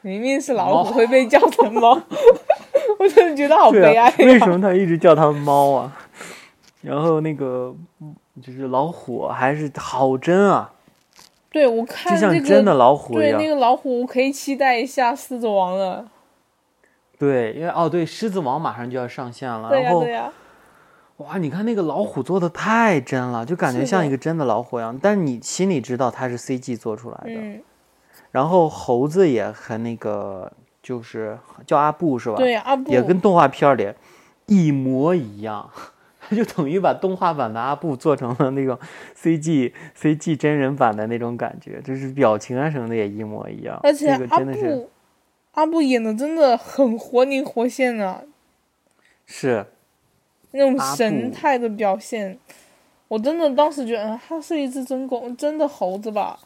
[0.00, 1.90] 明明是老虎会被叫成猫，
[2.98, 5.96] 我真的觉得好悲哀呀、，为什么他一直叫它猫啊？
[6.82, 10.72] 然后那个嗯就是老虎还是好真啊，
[11.50, 13.54] 对我看就像真的老虎一样对那。
[13.54, 16.06] 个老虎，我可以期待一下狮子王了。
[17.16, 20.32] 对，因为哦对，狮子王马上就要上线了，对呀、然后对呀、
[21.18, 27.40] 哇，你看那个老虎做的太真了，就感觉像一个真的老虎一样，但是你心里知道它是 CG 做出来的。
[27.40, 27.62] 嗯，
[28.32, 30.50] 然后猴子也和那个
[30.82, 32.36] 就是叫阿布是吧？
[32.36, 33.92] 对、阿布也跟动画片里
[34.46, 35.70] 一模一样，
[36.30, 38.78] 就等于把动画版的阿布做成了那种
[39.16, 43.78] CG CG 真人版的那种感觉，就是表情啊什么的也一模一样。
[43.82, 44.90] 而且这个阿真的是布
[45.52, 48.22] 阿布演的真的很活灵活现啊，
[49.26, 49.66] 是
[50.52, 52.38] 那种神态的表现，
[53.08, 56.38] 我真的当时觉得嗯它是一只真公真的猴子吧？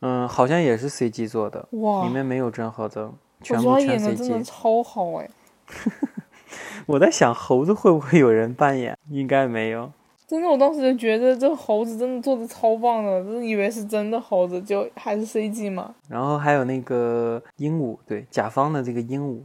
[0.00, 4.44] 嗯，好像也是 CG 做的，哇里，面没有真猴子，我全部全觉得他演的真的 CG。
[4.44, 5.30] 超好哎，
[6.86, 8.96] 我在想猴子会不会有人扮演？
[9.10, 9.90] 应该没有。
[10.26, 15.94] 真的，我当时就觉得这猴子真的做的超棒的，真的以为是真的猴子，就还是 CG 嘛。
[16.08, 19.40] 然后还有那个鹦鹉，对，甲方的这个鹦鹉，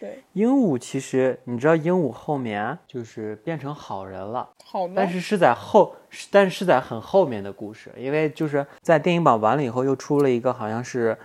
[0.00, 5.94] 对，鹦鹉其实你知道，鹦鹉后面就是变成好人了，好的，但是是在后，
[6.30, 11.18] 但是是在很后面的故事，因为就是在电影版完了以后，又出了一个好像是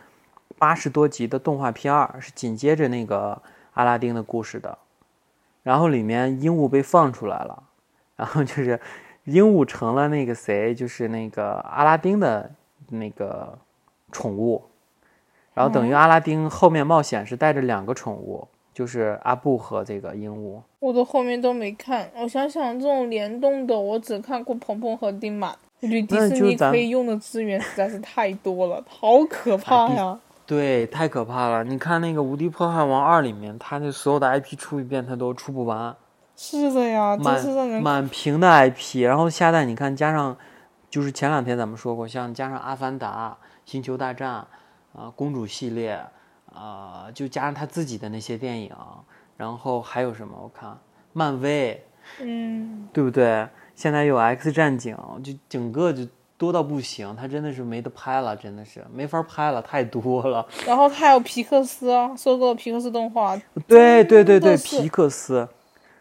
[0.57, 3.41] 八十多集的动画片儿，是紧接着那个
[3.75, 4.77] 阿拉丁的故事的，
[5.67, 7.61] 然后里面鹦鹉被放出来了，
[8.15, 8.79] 然后就是
[9.25, 12.49] 鹦鹉成了那个谁，就是那个阿拉丁的
[12.91, 13.59] 那个
[14.09, 14.63] 宠物，
[15.53, 20.61] 然后等于阿拉丁后面冒险是带着两个宠物，就是阿布和这个鹦鹉。
[20.79, 22.09] 我的后面都没看。
[22.15, 25.53] 我想想，这种联动的，我只看过鹏鹏和丁满。
[25.81, 30.17] 我觉得迪士尼可以用的资源实在是太多了，好可怕呀！
[30.47, 31.63] 对，太可怕了！
[31.65, 35.93] 你看那个《无敌破坏王二》里面，他那所有的 IP 出一遍，他都出不完，
[36.37, 39.05] 是的呀，真是让满人满屏的 IP。
[39.05, 40.37] 然后下代你看，加上
[40.89, 43.37] 就是前两天咱们说过，像加上《阿凡达》
[43.69, 44.47] 《星球大战》
[44.99, 45.99] 啊、公主系列
[46.53, 48.71] 啊、就加上他自己的那些电影，
[49.35, 50.33] 然后还有什么？
[50.41, 50.77] 我看
[51.11, 51.85] 漫威，
[52.21, 53.45] 嗯，对不对？
[53.75, 56.07] 现在有 X 战警，就整个就
[56.37, 60.45] 多到不行，他真的是没得拍了，真的是没法拍了，太多了。
[60.67, 63.35] 然后还有皮克斯啊，收购了皮克斯动画，
[63.67, 65.49] 对对对对，皮克斯，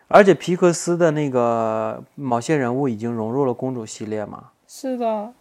[0.08, 4.50] 而且皮克斯的那个某些人物已经融入了公主系列嘛。
[4.68, 5.32] 是的。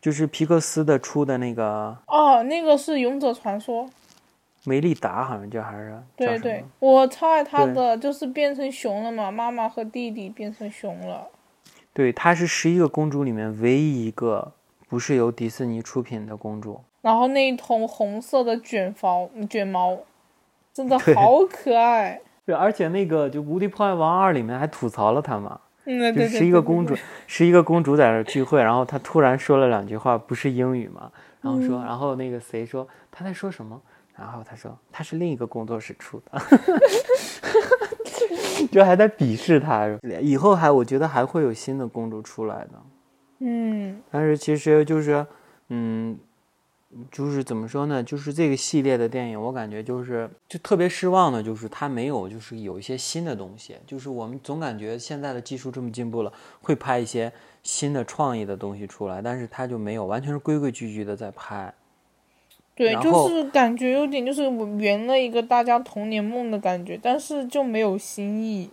[0.00, 1.96] 就是皮克斯的出的那个。
[2.06, 3.84] 哦，那个是《勇者传说》。
[4.64, 6.02] 梅丽达好像叫还是？
[6.16, 11.26] 对对，我超爱他的，就是变成熊了嘛，妈妈和弟弟变成熊了。
[11.98, 14.52] 对，她是十一个公主里面唯一一个
[14.88, 16.80] 不是由迪士尼出品的公主。
[17.00, 19.98] 然后那一头红色的卷毛卷毛，
[20.72, 22.20] 真的好可爱。
[22.46, 25.60] 对，而且那个就《无敌破坏王二》里面还吐槽了她嘛。
[25.86, 26.94] 嗯，对十一个公主，
[27.26, 31.10] 十一个公主在那聚会，然后她突然说了两句话，不是英语嘛？
[31.40, 33.82] 然后说，然后那个谁说她在说什么？
[34.14, 36.40] 然后她说她是另一个工作室出的，
[38.70, 39.86] 就还在鄙视他。
[40.20, 42.82] 以后还我觉得还会有新的公主出来的，
[43.40, 44.00] 嗯。
[44.10, 45.26] 但是其实就是，
[45.68, 46.18] 嗯，
[47.10, 48.02] 就是怎么说呢？
[48.02, 53.76] 就是这个系列的电影，我感觉就是就特别失望的，就是它没有就是有一些新的东西。
[53.86, 61.72] 就是我们总感觉现在的技术这么进步了，会拍一些新的创意的东西出来，但是它就没有，完全是规规矩矩的在拍。
[62.78, 68.70] 对，就是感觉有点就是圆了一个大家童年梦的感觉，但是就没有新意。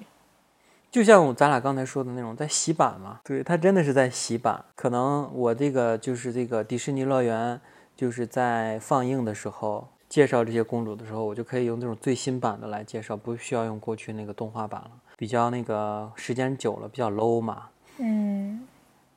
[0.92, 3.20] 就像咱俩刚才说的那种，在洗版嘛。
[3.24, 4.64] 对，它真的是在洗版。
[4.76, 7.60] 可能我这个就是这个迪士尼乐园，
[7.96, 14.92] 就是在放映的时候介绍这些公主的时候，我就可以用这种最新版的来介绍，不需要用过去那个动画版了。
[15.18, 17.64] 比较那个时间久了，比较 low 嘛。
[17.98, 18.68] 嗯。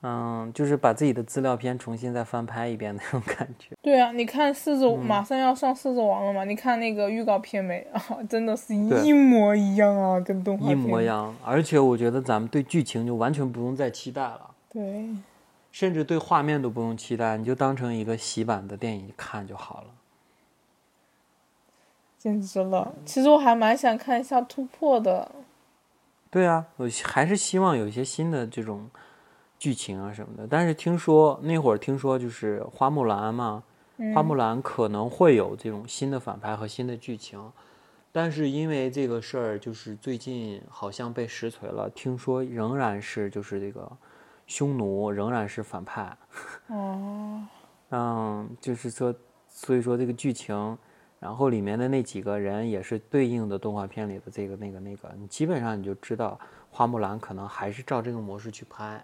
[0.01, 3.75] 嗯，就是把自己的资料片重新再翻拍一遍那种感觉。
[3.81, 6.45] 对啊，你看狮子马上要上狮子王了嘛？
[6.45, 7.85] 你看那个预告片没？
[7.91, 11.35] 啊，真的是一模一样啊，跟动画片一模一样。
[11.43, 14.51] 而且我觉得咱们对剧情就完全不用再期待了。
[14.71, 15.09] 对，
[15.73, 19.87] 甚至对画面都不用期待，你就当成一个洗版的电影看就好了。
[22.17, 22.93] 简直了！
[23.05, 25.29] 其实我还蛮想看一下突破的。
[26.29, 28.89] 对啊，我还是希望有一些新的这种。
[29.59, 33.61] 剧情啊什么的，但是听说那会儿听说就是花木兰嘛，
[34.15, 37.51] 花木兰可能会有这种新的反派和新的剧情，
[38.13, 43.91] 但是因为这个事儿就是最近好像被实锤了，听说仍然是就是这个
[44.47, 46.17] 匈奴仍然是反派。
[46.67, 47.43] 哦，
[47.89, 49.13] 嗯，就是说，
[49.49, 50.77] 所以说这个剧情，
[51.19, 56.39] 然后里面的那几个人也是对应的动画片里的这个那个那个，你基本上你就知道
[56.71, 59.03] 花木兰可能还是照这个模式去拍。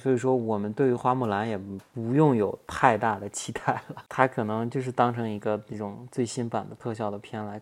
[0.00, 7.60] 所以说，我们对于花木兰也不用有太大的期待了， 它可能就是当成一个这种最新版的特效的片来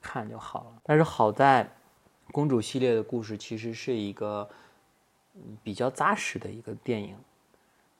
[0.00, 0.80] 看就好了。
[0.82, 1.68] 但是好在，
[2.32, 4.48] 公主系列的故事其实是一个
[5.62, 7.14] 比较扎实的一个电影，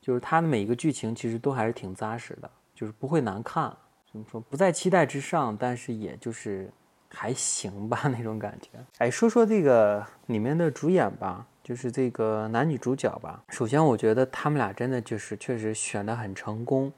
[0.01, 3.70] 就是它的每一个剧情其实都还是挺扎实的，就是不会难看。
[4.11, 4.40] 怎么说？
[4.40, 6.73] 不在期待之上，但是也就是
[7.11, 8.70] 还行吧那种感觉。
[8.97, 11.47] 哎，说说这个里面的主演吧。
[11.64, 13.42] 就是这个男女主角吧。
[13.48, 16.92] 首先，我觉得他们俩真的就是确实选的很成功。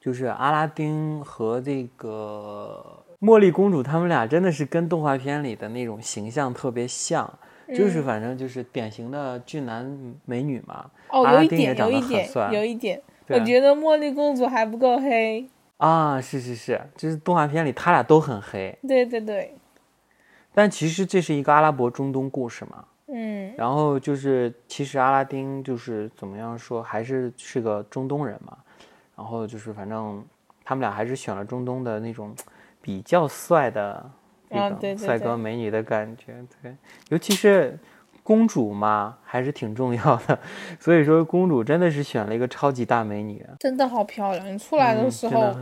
[0.00, 7.30] 就是阿拉丁和这个茉莉公主，他们俩真的是跟动画片里的那种形象特别像。
[7.68, 9.84] 就是反正就是典型的俊男
[10.24, 10.88] 美女嘛。
[11.10, 13.02] 哦，有一点，有一点，有一点。
[13.28, 15.46] 我觉得茉莉公主还不够黑。
[15.76, 18.78] 啊，是是是，就是动画片里他俩都很黑。
[18.86, 19.54] 对对对。
[20.54, 22.84] 但其实这是一个阿拉伯中东故事嘛。
[23.08, 28.56] 嗯，然后就是，其实阿拉丁就是怎么样说，还是是个中东人嘛。
[29.16, 30.24] 然后就是，反正
[30.64, 32.34] 他们俩还是选了中东的那种
[32.82, 34.10] 比较帅的
[34.48, 36.34] 那种帅哥美女的感觉。
[36.60, 36.76] 对，
[37.08, 37.78] 尤其是
[38.22, 40.38] 公主嘛，还是挺重要的。
[40.80, 44.52] 所以说，公主真的是选了一个超级大美女，真的好漂亮。
[44.52, 45.54] 你出来的时候。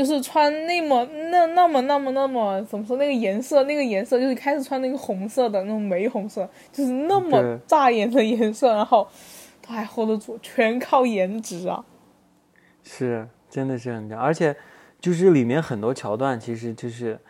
[0.00, 9.06] 就是穿那么那那么那么那么怎么说那个颜色那个颜色就是开始穿那个红色的那种玫红色，就是那么扎眼的颜色，然后
[9.60, 11.84] 他还 hold 得住，全靠颜值啊！
[12.82, 14.56] 是，真的是很这样，而且
[14.98, 17.20] 就是里面很多桥段其实就是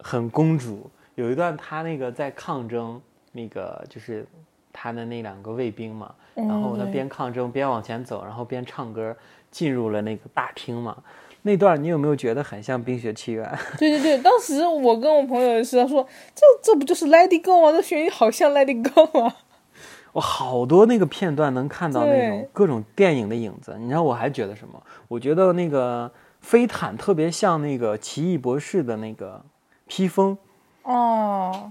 [0.00, 0.90] 很公主。
[1.14, 4.26] 有一段她那个在抗争，那个就是
[4.72, 9.16] 她的那两个卫兵嘛，然后他边抗争边往前走，然后边唱歌，
[9.52, 11.00] 进入了那个大厅嘛。
[11.42, 13.46] 那段你有没有觉得很像《冰雪奇缘》？
[13.78, 17.72] 对对对，当时我跟我朋友也是说，这这不就是 Let It Go 吗？
[17.72, 19.36] 这旋律好像 Let It Go 啊！
[20.12, 23.76] 我好多那个片段能看到那种各种电影的影子。
[23.78, 24.82] 你知道我还觉得什么？
[25.08, 26.10] 我觉得那个
[26.40, 29.42] 飞毯特别像那个奇异博士的那个
[29.86, 30.36] 披风
[30.82, 31.68] 哦，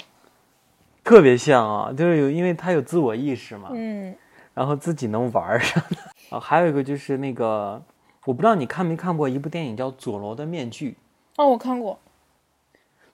[1.03, 1.93] 特别像啊！
[1.95, 4.15] 就是有，因为他有自我意识嘛，嗯，
[4.53, 5.97] 然后自己能玩上的
[6.35, 6.39] 啊。
[6.41, 7.79] 还有一个就是那个。
[8.25, 10.91] 我不知道你看没看过一部电影叫《佐罗的面具》
[11.41, 11.97] 哦，我看过。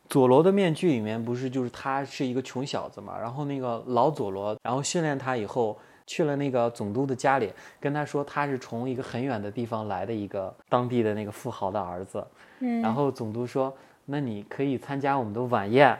[0.10, 12.26] 佐罗的面具里面不是就是他是一个穷小子嘛，然后那个老佐罗，然后训练他以后去了那个总督的家里，跟他说他是从一个很远的地方来的一个当地的那个富豪的儿子，
[12.60, 13.76] 嗯，然后总督说，
[14.06, 15.98] 那你可以参加我们的晚宴，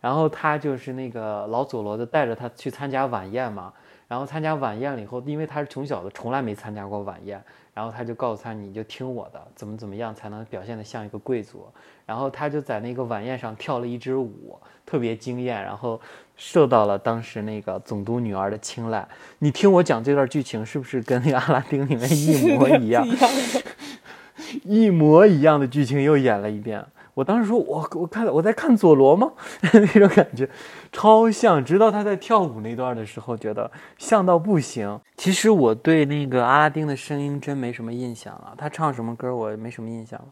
[0.00, 3.72] 然后他就是那个老佐罗的带着他去参加晚宴嘛，
[4.06, 7.42] 然后参加晚宴了以后，因为他是穷小子，从来没参加过晚宴。
[7.78, 11.64] 然后他就告诉他，你就听我的，怎么怎么样才能表现得像一个贵族。
[12.04, 16.00] 然后他就在那个晚宴上跳了一支舞，特别惊艳，然后
[16.36, 19.06] 受到了当时那个总督女儿的青睐。
[19.38, 23.06] 你听我讲这段剧情，是不是跟那个阿拉丁里面一模一样？
[24.64, 26.84] 一模一样的剧情又演了一遍。
[27.18, 29.32] 我当时说，我我看我在看佐罗吗？
[29.74, 30.48] 那种感觉
[30.92, 31.64] 超像。
[31.64, 35.00] 直到他在跳舞那段的时候，觉得像到不行。
[35.16, 40.28] 其实我对那个阿拉丁的声音真没什么印象了，他唱什么歌我没什么印象了，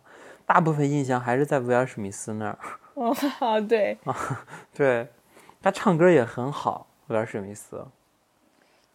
[0.47, 2.59] 大部分印象还是在威尔史密斯那儿。
[2.95, 3.13] 哦，
[3.69, 4.17] 对啊，
[4.73, 5.09] 对，
[5.61, 7.85] 他唱歌也很好，威尔史密斯。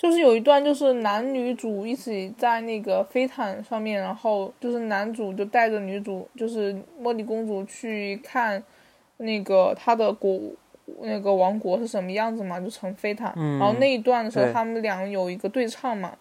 [0.02, 8.64] 就是有一段，就是男女主一起在那个飞毯上面，然后就是男主就带着女主，就是茉莉公主去看
[9.18, 10.40] 那个他的国
[11.02, 13.32] 那个王国是什么样子嘛，就乘飞毯。
[13.36, 16.18] 然后那一段的时候，他们俩有一个对唱嘛，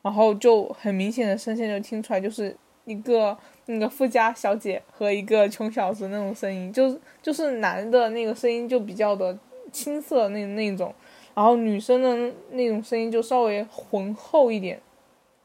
[0.00, 2.56] 然后就很明显的声线就听出来，就是
[2.86, 3.36] 一个
[3.66, 9.36] 那个富家小姐和一个穷小子那种声音，就是就是男的那个声音就比较的
[9.70, 10.94] 青涩那那种。
[11.34, 14.80] 然后女生的那种声音就稍微浑厚一点，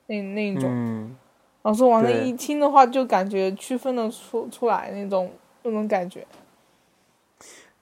[0.07, 0.69] 那那种，
[1.61, 5.31] 然后说完了，一听的话就感觉区分的出出来那种
[5.63, 6.25] 那种感觉。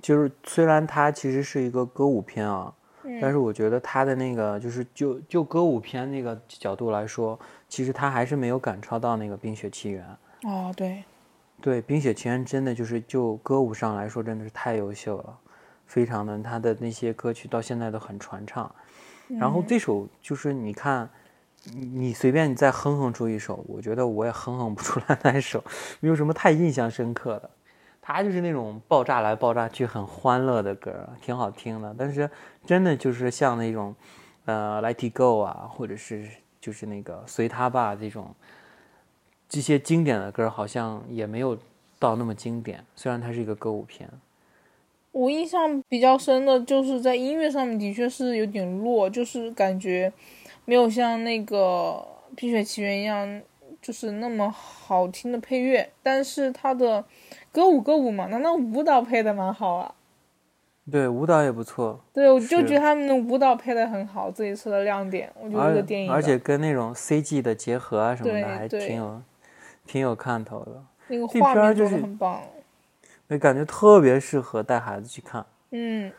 [0.02, 2.72] 就是虽然它其实是一个歌舞片啊，
[3.20, 10.06] 但是我觉得它的那个就是就就歌舞片那个角度来说，其实它还是没有赶超到那个《冰雪奇缘》。
[10.48, 11.04] 哦，对，
[11.60, 15.40] 对，《冰雪奇缘》真的就是就歌舞上来说，真的是太优秀了。
[15.86, 18.74] 非常的，他的那些歌曲到现在都很传唱。
[19.28, 21.10] 然后这首就是你看，
[21.74, 25.64] 你随便你再哼哼出一首，我觉得我也哼哼不出来那首，
[26.00, 27.50] 没有什么太印象深刻的。
[28.02, 31.96] 他就是那种爆炸来爆炸去，很欢乐的歌，挺好听的。
[31.98, 32.30] 但是
[32.64, 33.96] 真的就是像那种，
[34.46, 36.30] 呃，Let It Go 啊，或者是
[36.62, 38.36] 就是那个随他吧这种，
[39.50, 41.58] 这些经典的歌好像也没有
[41.98, 42.86] 到那么经典。
[42.96, 44.08] 虽然它是一个歌舞片。
[45.16, 50.12] 我印象比较深的就是在音乐上面的确是有点弱，就是感觉
[50.66, 52.06] 没有像那个
[52.36, 53.42] 《冰雪奇缘》一样，
[53.82, 55.90] 就是那么好听的配乐。
[56.04, 57.06] 但是他的
[57.54, 59.96] 歌舞歌舞嘛，那那舞蹈配的蛮好啊。
[60.92, 61.98] 对，舞蹈也不错。
[62.12, 65.32] 对，我就觉得他们的舞蹈配的很好，这一次的亮点。
[65.40, 69.22] 我觉得这个电影而且跟那种 CG 的结合啊什么的还挺有
[69.88, 70.84] 挺有看头的。
[71.08, 72.42] 那个画面就是很棒。
[73.28, 75.46] 那感觉特别适合带孩子去看。
[75.72, 76.12] 嗯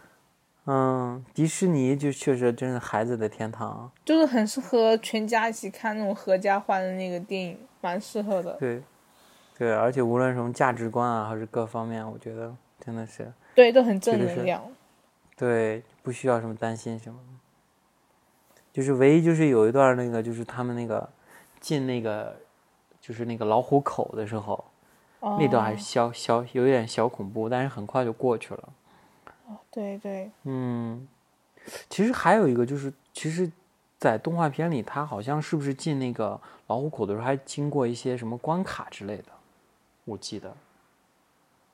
[0.68, 8.54] 嗯，迪士尼就确实真是孩子的天堂，就是很适合全家一起看那种合家欢的那个电影，蛮适合的。
[8.54, 8.82] 对，
[9.57, 14.61] 对，而且无论什么价值观啊，还是各方面，我觉得真的是对，都很正能量。
[15.36, 17.20] 对，不需要什么担心什么。
[18.72, 21.09] 就是唯一就是有一段那个，就是他们那个
[21.61, 22.36] 进那个
[23.00, 24.64] 就是那个老虎口的时候。
[25.20, 28.68] 那段还是小小有点小恐怖，但是很快就过去了。
[29.46, 31.06] 哦，对对，嗯，
[31.88, 33.50] 其实还有一个就是，其实，
[33.98, 39.24] 在动画片里，他好像是不是进那个老虎口的时候，还经过一些什么关卡之类的？
[40.04, 40.56] 我记得，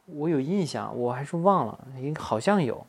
[0.07, 2.86] 我有印象，我还是忘了，应好像有。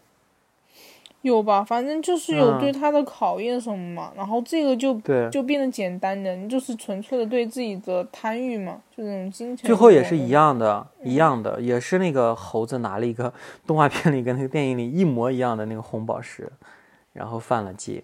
[1.23, 4.93] 有吧，反正就是有对他的考验什么嘛，然后这个就
[5.31, 9.65] 就变得简单的，你就是纯粹的对自己的贪欲嘛，就那种金钱。
[9.65, 13.33] 最后也是一样的，一样的，也是那个猴子拿了一个
[13.65, 16.51] 动画片里跟那个电影里一模一样的那个红宝石，
[17.13, 18.03] 然后犯了戒。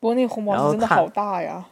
[0.00, 1.64] 不过那个红宝石真的好大呀。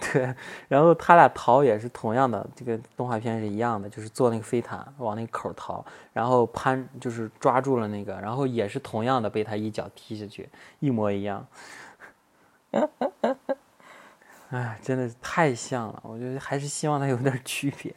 [0.12, 0.34] 对，
[0.68, 10.48] 然后他俩逃也是同样的，这个动画片是一样的，就是坐那个飞毯往那个口逃，然后攀就是抓住了那个，然后也是同样的被他一脚踢下去，
[10.80, 11.46] 一模一样。
[14.50, 17.94] 哎，真的是太像了，我觉得还是希望它有点区别。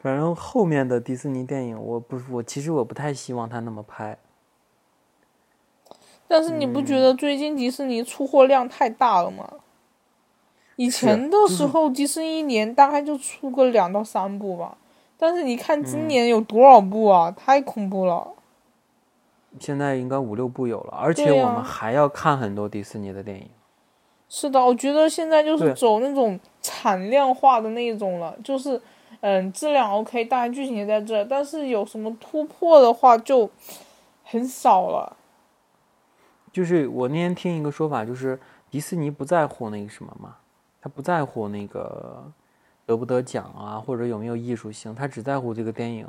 [0.00, 4.16] 反正后面的迪士尼电影，我不，我其实我不太希望他那么拍。
[6.30, 9.50] 但是你不觉得最近迪士尼出货量太大了吗？
[10.76, 14.78] 以前的时候，迪士尼一年大概就出个两到三部吧。
[15.18, 17.32] 但是你看今年有多少部啊？
[17.32, 18.28] 太恐怖了！
[19.58, 23.48] 现在应该五六部有了，而且我们还要看很多迪士尼的电影。
[24.28, 28.80] 是的，我觉得现在就是走那种产量化的那种了，就是
[29.20, 33.50] 嗯，质量 OK，大概剧情也在这，但是有什么突破的话就
[34.22, 35.16] 很少了。
[36.52, 38.38] 就是我那天听一个说法，就是
[38.70, 40.36] 迪士尼不在乎那个什么嘛，
[40.80, 42.24] 他不在乎那个
[42.86, 46.06] 得不得奖啊，或者有没有艺术性，他只在乎这个电影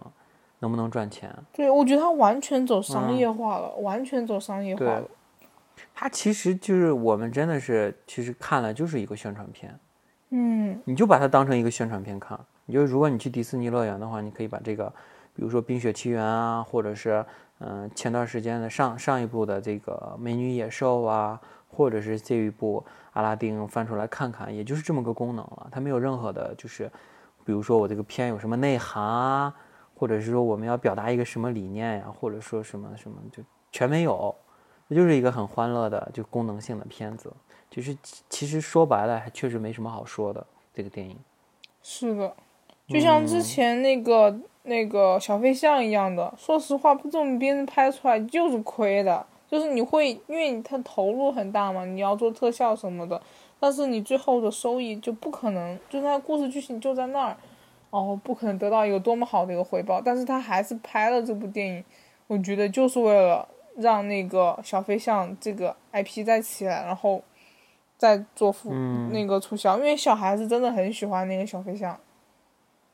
[0.60, 1.34] 能不能赚钱。
[1.54, 5.04] 对，我觉得他完全走商业化了，完全走商业化了。
[5.96, 9.80] 他其实就是我们真的是，其实看了就是一个宣传片。
[10.30, 12.40] 嗯，你就把它当成一个宣传片看。
[12.66, 14.88] 你就如果你去迪士尼乐园的话，你可以把这个，
[15.36, 17.26] 比如说《冰雪奇缘》啊，或者是
[17.64, 21.40] 嗯前段时间的上上一部的这个《美女野兽》啊，
[21.70, 22.84] 或者是这一部
[23.14, 25.68] 《阿拉丁》翻出来看看，也就是这么个功能了。
[25.72, 26.92] 它没有任何的，就是
[27.46, 29.56] 比如说我这个片有什么内涵啊，
[29.96, 34.36] 或者是说我们要表达一个什么理念呀，或者说什么什么，就全没有。
[34.90, 37.32] 这就是一个很欢乐的就功能性的片子。
[37.70, 37.98] 其实
[38.28, 40.46] 其实说白了，还确实没什么好说的。
[40.74, 41.18] 这个电影
[41.84, 42.36] 是的。
[42.88, 49.26] 就像之前那个那个小飞象一样的，说实话，不这么编拍出来就是亏的。
[49.50, 53.22] 就是你会，因为它投入很大嘛，你要做特效什么的，
[53.60, 57.38] 但是你最后的收益就不可能，就它故事剧情就在那儿，然
[57.90, 60.00] 哦，不可能得到一个多么好的一个回报。
[60.00, 61.84] 但是他还是拍了这部电影，
[62.28, 63.46] 我觉得就是为了
[63.76, 67.22] 让那个小飞象这个 IP 再起来，然后
[67.98, 68.72] 再做副
[69.12, 72.00] 那个促销，因为小孩子真的很喜欢那个小飞象。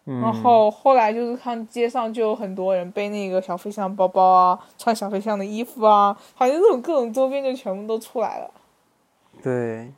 [0.09, 8.49] 然后后来就是看街上就有很多人背那个小飞象包包啊，穿小飞象的衣服啊，好像这种各种周边就全部都出来了。
[9.43, 9.91] 对，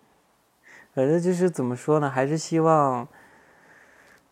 [0.95, 3.07] 反正就是怎么说呢，还是希望，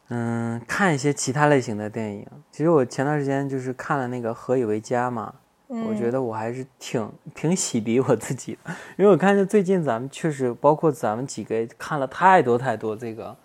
[0.09, 2.25] 嗯，看一些其他类型的电影。
[2.51, 5.35] 其实我前段时间就是看了那个《何以为家》嘛，
[5.67, 13.37] 我觉得我还是挺挺洗涤我自己的， 因为我看见最近咱们确实，包括咱们几个看了太多太多这个。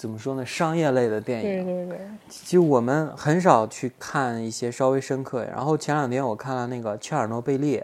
[0.00, 0.46] 怎么说呢？
[0.46, 5.44] 商业类的电影，对对对，其实我们很少去看一些稍微深刻。
[5.44, 7.76] 然后前两天我看了那个《切尔诺贝利》，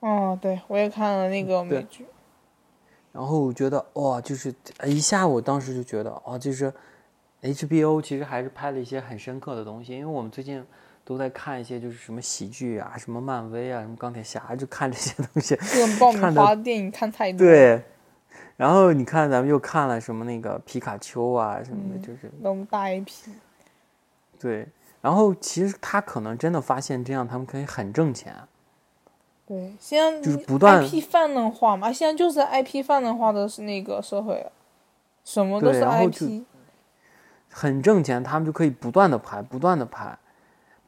[0.00, 2.06] 哦，对，我也看了那个美剧。
[3.12, 4.54] 然后我觉得哇，就是
[4.86, 6.72] 一下午，当时就觉得哦，就是
[7.42, 9.92] HBO 其实还是拍了一些很深刻的东西。
[9.92, 10.64] 因为我们最近
[11.04, 15.54] 都在看一些就是什么喜剧啊，什么漫威啊，什么钢铁侠，就看这些东西。
[15.56, 17.46] 这种爆米花电影看太多。
[17.46, 17.82] 对。
[18.58, 23.30] 然后你看，咱们又看了什么那个皮卡丘啊什么的，就是那么大 IP。
[24.36, 24.66] 对，
[25.00, 28.34] 然后其实他可能真的发现这样，他们可以很挣钱。
[29.46, 34.44] 对，现在就是不断 IP 泛滥化嘛，现在就是 IP 泛滥化的是那个社会，
[35.24, 36.42] 什么都是 IP。
[37.48, 40.18] 很挣钱，他们就可以不断的拍，不断的拍，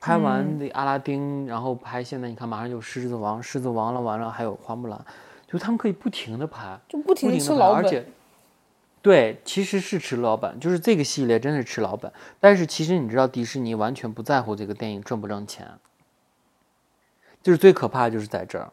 [0.01, 5.01] 拍完那阿拉丁，然后拍现在你看马上就狮子王，狮子王了完了还有花木兰。
[5.51, 8.07] 就他们可以不停的拍，就不停的吃老本，而且，
[9.03, 12.13] 对，其实是吃老本，就是这个系列真是吃老本。
[12.39, 15.73] 但是其实你知道，迪士尼完全不在乎这个电影挣不挣钱，
[17.43, 18.71] 就是最可怕的就是在这儿。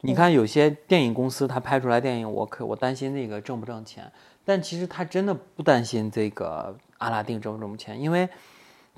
[0.00, 4.10] 你看有些电影公司，他拍出来电影，我可我担心那个挣不挣钱，
[4.46, 8.26] 但其实他真的不担心这个阿拉丁挣不挣钱，因为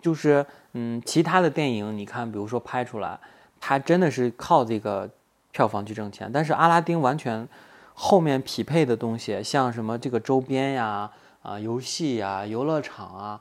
[0.00, 3.18] 就是嗯，其他的电影你看，比如说拍出来，
[3.60, 5.10] 他真的是靠这个。
[5.52, 7.46] 票房去挣钱，但是阿拉丁完全
[7.94, 11.10] 后面匹配的东西，像什么这个周边呀、
[11.42, 13.40] 啊游戏呀、游乐场啊，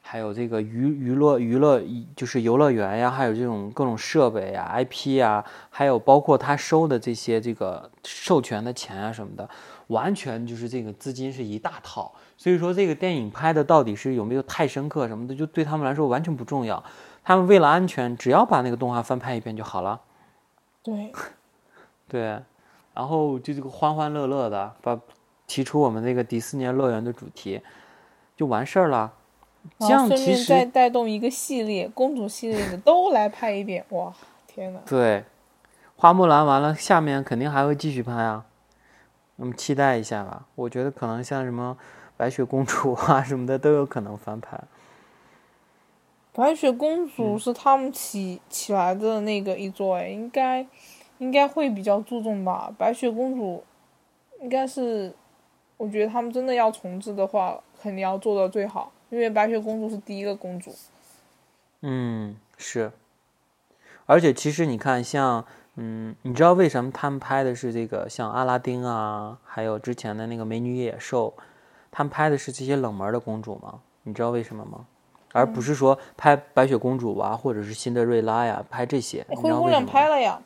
[0.00, 1.82] 还有这个娱娱乐娱乐
[2.14, 9.48] 就是游乐园呀，还有这种各种设备呀、IP 呀，还有包括他收的这些这个授权的钱啊什么的，
[9.88, 12.12] 完全就是这个资金是一大套。
[12.36, 16.82] 所以说这个电影拍的到底是有没有太深刻什么的，就对他们来说完全不重要。
[17.24, 20.00] 他们为了安全，只要把那个动画翻拍一遍就好了。
[20.82, 21.12] 对。
[22.08, 22.40] 对，
[22.94, 24.98] 然后就这个欢欢乐乐的，把
[25.46, 27.60] 提出我们那个迪士尼乐园的主题，
[28.36, 29.12] 就完事儿了。
[29.78, 34.12] 这样其实再带动一个系列，公主系列的都来拍一遍，哇，
[34.46, 34.80] 天呐。
[34.86, 35.24] 对，
[35.96, 38.46] 花木兰完了，下面肯定还会继续拍啊，
[39.36, 40.46] 我们期待一下吧。
[40.54, 41.76] 我觉得可能像什么
[42.16, 44.58] 白雪公主啊 什么的都有可能翻拍。
[46.32, 50.66] 白雪公主是他们起起来的那个一座，哎，应该。
[51.18, 53.64] 应该会比较注重吧，白雪公主，
[54.40, 55.12] 应该是，
[55.76, 60.74] 我觉得他们真的要重置的话，肯定要做到最好，因为白雪公主是第一个公主。
[61.82, 62.92] 嗯，是。
[64.06, 65.44] 而且其实你看，像，
[65.74, 71.34] 嗯，你知道为什么他们拍的是这个像阿拉丁啊，还有之前的那个美女野兽，
[71.90, 73.80] 他们拍的是这些冷门的公主吗？
[74.04, 74.86] 你知道为什么吗？
[75.32, 79.26] 而不是说拍白雪公主啊，或者是辛德瑞拉呀，拍这些。
[79.28, 80.40] 灰姑娘拍了呀。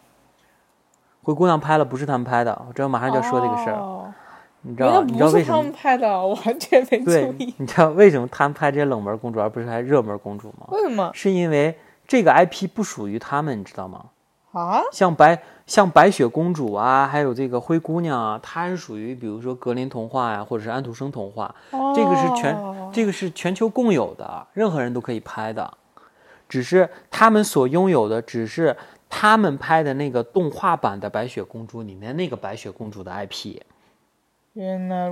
[1.23, 4.13] 灰姑娘拍了，不是他们拍的，我这马上就要说这个事儿。
[4.63, 6.09] 你知道你知道为什么他们拍的？
[6.09, 7.55] 我完全没注意。
[7.59, 10.67] 你知道为什么他们拍这些冷门公主，而不是拍热门公主吗？
[10.69, 11.11] 为什么？
[11.15, 14.05] 是因为这个 IP 不属于他们，你知道吗？
[14.53, 14.83] 啊？
[14.93, 21.53] 像白像白雪公主啊，还有这个灰姑娘啊，它是属于比如说格林童话呀，或者是安徒生童话，
[21.95, 22.57] 这个是全
[22.93, 25.73] 这个是全球共有的，任何人都可以拍的。
[26.49, 28.77] 只是他们所拥有的，只是
[29.15, 33.59] 他们拍的那个动画版的白雪公主里面那个白雪公主的 IP，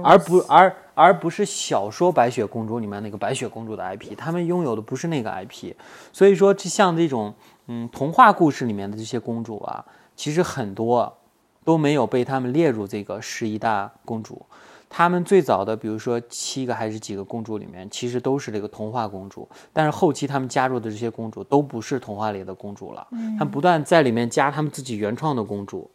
[0.03, 5.75] 而不而而不是小说白雪公主里面那个白雪公主的 IP，他们拥有的不是那个 IP，
[6.15, 7.35] 所以说，像这种
[7.67, 9.85] 嗯童话故事里面的这些公主啊，
[10.17, 11.19] 其实很多
[11.63, 14.47] 都没有被他们列入这个十一大公主。
[14.93, 19.49] 他们最早的，比如说七个还是几个公主里面，其实都是这个童话公主。
[19.73, 23.07] 但是后期他们加入的这些公主都不是童话里的公主了，
[23.39, 25.89] 他们不断在里面加他们自己原创的公主，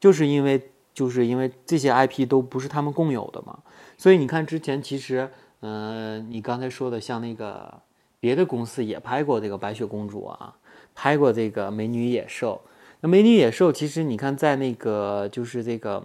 [0.00, 3.58] 就是因为就是因为这些 IP 都不是他们共有的嘛。
[3.98, 5.30] 所以你看之前其实，
[5.60, 7.78] 嗯，你刚才说的像那个
[8.18, 10.56] 别的公司也拍过这个白雪公主啊，
[10.94, 12.62] 拍过这个美女野兽。
[13.00, 16.02] 那美女野兽其实你看在那个就是这个。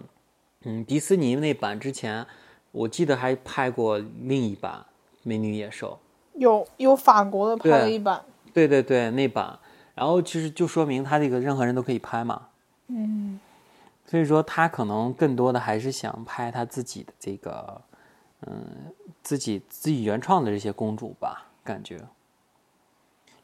[0.68, 2.26] 嗯，迪士尼那版之前，
[2.72, 4.84] 我记得还拍过另一版
[5.22, 5.98] 《美女野兽》，
[6.38, 9.58] 有有法国的拍了一版，对对对，那版。
[9.94, 12.48] 然后其实就说明他这个任何人都可以拍嘛，
[12.88, 13.40] 嗯，
[14.04, 17.80] 所以说他可能更多的还是想拍他自己的这个，
[18.46, 18.92] 嗯，
[19.22, 21.98] 自己自己原创的这些公主吧，感觉。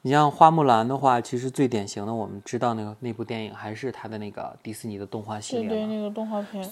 [0.07, 6.71] 你像花木兰的话，其实最典型的，我们知道那个那部电影还是他的那个迪士尼的动画系列，对对，那个动画片。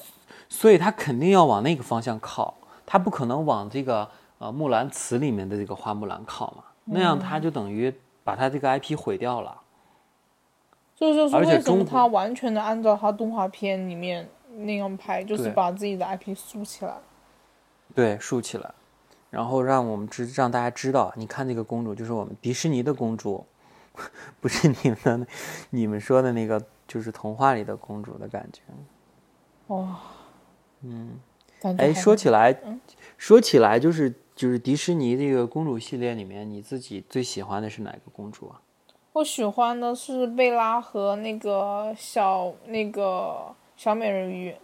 [0.50, 2.52] 所以他肯定要往那个方向靠，
[2.84, 4.06] 他不可能往这个
[4.36, 7.90] 呃《木兰辞》里面的这个花木兰靠嘛，那样他就等于
[8.22, 9.62] 把他这个 IP 毁掉了。
[10.94, 16.92] 这就是为什么他完全的按照他动画片里面那样拍，就是把自己的 IP 竖起来。
[17.94, 18.70] 对，竖起来，
[19.32, 23.46] 然后让我们知让大家知道，你看那个公主就是我们迪士尼的公主，
[24.42, 25.26] 不是你们的
[25.70, 28.60] 你们说的那个就是童话里的公主的感觉。
[29.68, 29.98] 哇。
[30.82, 31.18] 嗯，
[31.78, 32.54] 哎，说起来，
[33.16, 38.60] 说起来，就是就是迪士尼这个公主系列里面，你自己最喜欢的是哪个公主啊？
[39.14, 44.54] 我喜欢的是贝拉和那个小那个小美人鱼。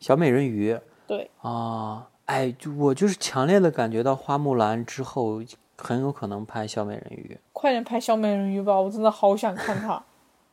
[0.00, 0.78] 小美人鱼。
[1.06, 1.30] 对。
[1.42, 5.42] 啊，哎，就我就是强烈的感觉到花木兰之后
[5.76, 7.36] 很有可能拍小美人鱼。
[7.52, 10.00] 快点拍小美人鱼吧，我真的好想看它。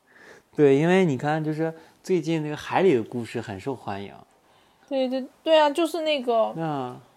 [0.57, 1.73] 对，因为你看，就是。
[2.03, 4.13] 最近那个海里的故事很受欢迎，
[4.87, 6.55] 对对对啊，就是那个，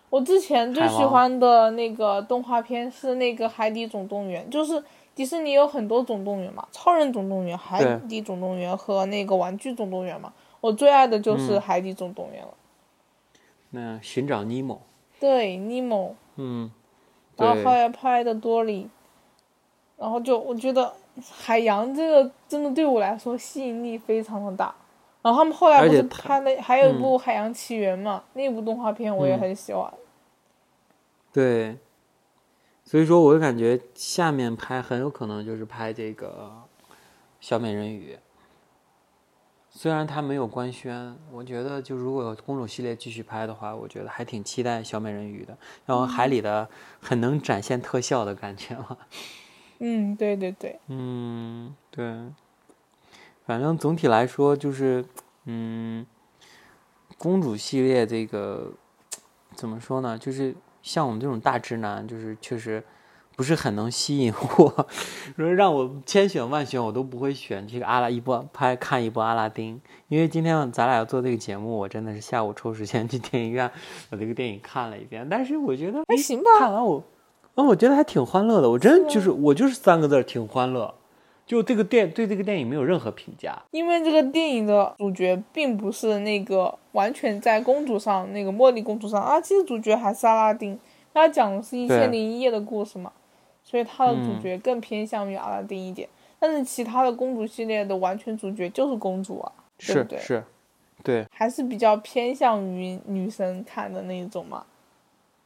[0.08, 4.82] 我之前最喜欢的那个动画片是那个《海底总动员》，就是
[5.14, 12.52] 迪士尼有很多总动员嘛，《超人总动员》、《海底总动员》和那个《玩具总动员》嘛，我最爱的就是《海底总动员》了。
[13.70, 14.80] 那寻找尼莫，
[15.18, 16.70] 对尼莫，嗯，
[17.36, 18.88] 然后后来拍的多里，
[19.96, 20.92] 然后就我觉得
[21.30, 24.74] 海洋这个真的对我来说吸引力非常的大。
[25.22, 28.24] 然后他们后来不是拍了，还有一部《海洋奇缘》嘛？
[28.32, 29.92] 那部动画片我也很喜欢。
[31.30, 31.76] 对，
[32.84, 36.50] 所以说我就感觉下面拍很有可能就是拍这个
[37.38, 38.18] 小美人鱼。
[39.80, 45.56] 虽然它没有官宣，我觉得就如果公主系列继续拍的话，我觉得还挺期待小美人鱼的。
[45.86, 46.68] 然后海里的
[47.00, 48.98] 很能展现特效的感觉嘛。
[49.80, 50.78] 嗯，对对对。
[50.88, 52.04] 嗯，对。
[53.46, 55.02] 反正总体来说就是，
[55.46, 56.04] 嗯，
[57.16, 58.74] 公主系列这个
[59.54, 60.18] 怎么说呢？
[60.18, 62.84] 就是像我们这种大直男，就是确实
[63.40, 64.86] 不是很能吸引我。
[65.34, 69.80] 说让我千选万选，我都不会选这个阿拉一波拍看一波阿拉丁。
[70.08, 73.70] 因为今天咱俩要做这个节目，我真的是下午抽时间去电影院
[74.10, 75.26] 把这个电影看了一遍。
[75.30, 76.50] 但是我觉得还行吧。
[76.58, 77.02] 看完我，
[77.54, 78.68] 嗯，我觉得还挺欢乐的。
[78.68, 80.94] 我真就是我就是三个字，挺欢乐。
[81.46, 90.78] 就这个电对这个电影没有任何评价，因为这个电影的主角并不是那个完全在公主上那个茉莉公主上啊，其实主角还是阿拉丁，
[91.14, 93.10] 他讲的是一千零一夜的故事嘛，
[93.70, 96.08] 所以他的主角更偏向于阿拉丁一点。
[96.40, 100.18] 但是其他的公主系列的完全主角就是公主啊，对不对？
[100.18, 100.42] 是，
[101.04, 104.64] 对，还是比较偏向于女生看的那一种嘛。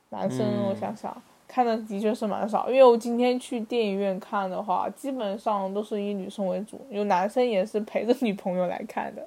[0.09, 1.15] 男生，我想想。
[1.47, 9.25] 看的的确是蛮少，因为我今天去电影院看的话，基本上都是以女生为主，有男生也是陪着女朋友来看的。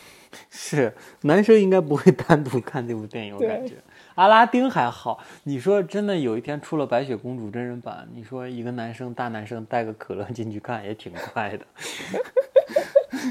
[0.50, 0.92] 是，
[1.22, 3.76] 男生应该不会 单独看这部电影，我感觉。
[4.20, 11.64] 阿拉丁还好，你说真的，有一天出了白雪公主真人版，你说一个男生大男生带个可乐进去看也挺快的。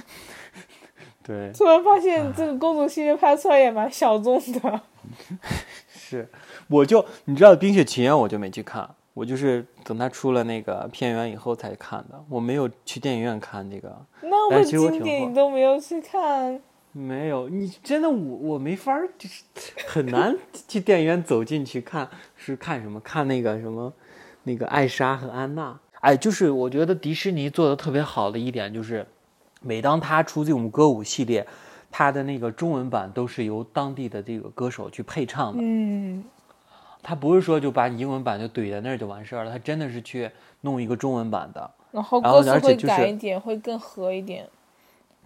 [1.22, 4.82] 对，突然发现这个公主系列拍出来也蛮小众的。
[5.94, 6.28] 是，
[6.68, 13.96] 我就你知道《冰雪奇缘》，我就没去看，我就是等它出了那个片源以后才看的，我没有去电影院看这个。
[14.22, 16.60] 那么经典你都没有去看？
[16.92, 19.44] 没有，你真的我我没法，就是
[19.88, 20.36] 很难
[20.68, 23.00] 去电影院走进去看，是看什么？
[23.00, 23.94] 看那个什么，
[24.44, 25.80] 那个艾莎和安娜。
[26.02, 29.06] 哎，就是我觉得迪士尼做的特别好的一点就是，
[29.62, 31.46] 每当他出这种歌舞系列，
[31.92, 35.60] 他的那个中文版都是由当地的这个歌手去配唱的。
[35.62, 36.24] 嗯，
[37.04, 40.32] 他不是说就把英文版就怼在那儿就完事儿了，他真的是去
[40.62, 44.48] 弄一个中文版的，然后歌词会改一点，会更合一点。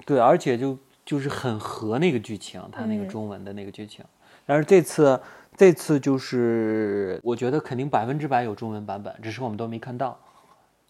[0.05, 4.03] 对，而且就就是很合那个剧情，他那个中文的那个剧情。
[4.45, 5.19] 但是这次
[5.55, 10.17] 这次就是我觉得肯定百分之百有中文版本，只是我们都没看到。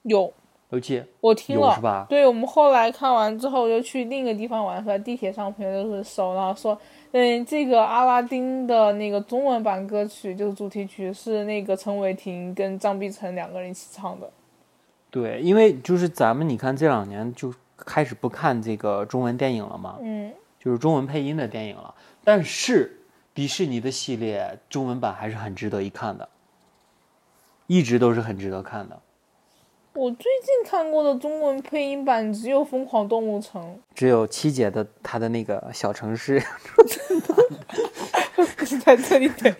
[0.03, 0.33] 有，
[0.69, 2.05] 有几我听了，是吧？
[2.09, 6.77] 对，我们后来看完之后，就去另一个地方玩，在地铁上朋友就是搜，然后说，
[7.11, 14.29] 嗯，这个阿拉丁的那个中文版歌曲就是主题曲，是那个陈伟霆跟张碧晨两个人一起唱的。
[15.09, 17.53] 对，因为就是咱们你看这两年就
[17.85, 21.93] 开始不看这个中文电影了吗，嗯，就是中文配音的电影了。
[22.23, 22.99] 但是
[23.33, 26.29] 迪士尼的系列中文版还是很值得一看的，
[27.67, 28.99] 一直都是很值得看的。
[29.93, 33.61] 我最近看过的中文配音版只有《疯狂动物城》，
[33.93, 36.41] 只有七姐的她的那个小城市，
[38.83, 39.53] 在这里等。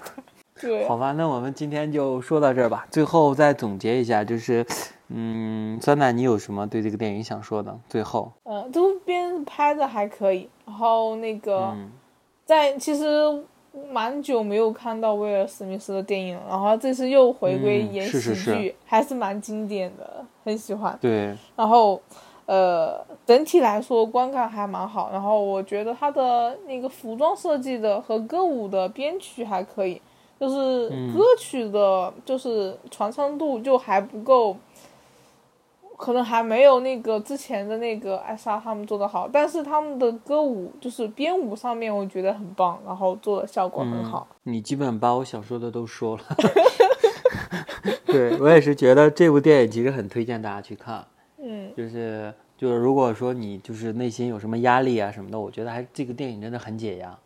[0.60, 2.88] 对，好吧，那我们今天就说到这儿吧。
[2.90, 4.66] 最后再总结一下，就是，
[5.10, 7.80] 嗯，酸奶，你有什么对这个电影想说的？
[7.90, 11.76] 最后，呃，这部片拍的还可以，然后那个，
[12.46, 13.44] 在其实。
[13.92, 20.96] 蛮久没有看到威尔史密斯的电影，然后这次又回归演喜剧，还是蛮经典的，很喜欢。
[21.02, 21.36] 对。
[21.56, 22.00] 然后，
[22.46, 25.10] 呃，整体来说观感还蛮好。
[25.12, 30.00] 然后我觉得他的那个服装设计的和歌舞的编曲还可以，
[30.40, 34.56] 就是歌曲的，就是传唱度就还不够。
[36.04, 44.28] 可能还没有那个之前的那个艾莎他们做的好，但是他们的歌舞就是编舞上面我觉得很棒，然后做的效果很好。
[44.44, 46.24] 你基本把我想说的都说了，
[48.06, 51.08] 对我也是觉得这部电影其实很推荐大家去看。
[51.38, 57.18] 嗯，就是就是如果说你就是内心有什么压力啊什么的，我觉得还这个电影真的很解压。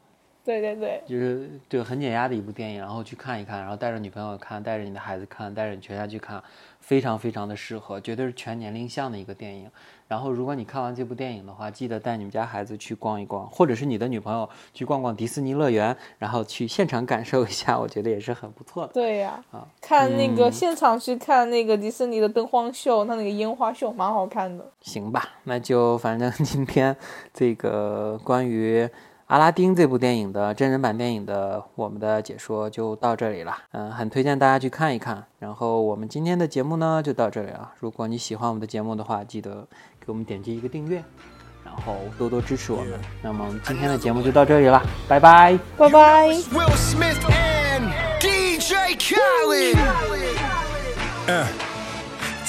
[0.47, 6.41] 对对对，就是对很解压的一部电影，然后去看一看，然后带着女朋友看，带着你的孩子看，带着你全家去看。
[6.79, 9.69] 非常非常的适合，绝对是全年龄向的一个电影。
[10.07, 18.93] 然后，如果你看完这部电影的话，记得带你们家孩子去逛一逛，或者是你的女朋友去逛逛迪士尼乐园，然后去现场感受一下，我觉得也是很不错的。
[18.93, 24.65] 对呀，啊，看那个现场去看那个迪士尼的灯光秀，它那个烟花秀蛮好看的。
[24.79, 26.95] 行吧，那就反正今天
[27.33, 28.89] 这个关于。
[29.27, 35.21] 阿拉丁这部电影的真人版电影的我们的解说就到这里了，嗯，很推荐大家去看一看。
[35.37, 37.73] 然后我们今天的节目呢就到这里了。
[37.81, 39.67] 如果你喜欢我们的节目的话，记得
[39.99, 41.03] 给我们点击一个订阅，
[41.65, 42.97] 然后多多支持我们。
[43.21, 46.29] 那么今天的节目就到这里了，拜拜，拜拜。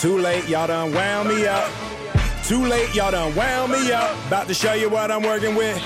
[0.01, 1.65] Too late, y'all done wound me up.
[4.28, 5.78] About to show you what I'm working with.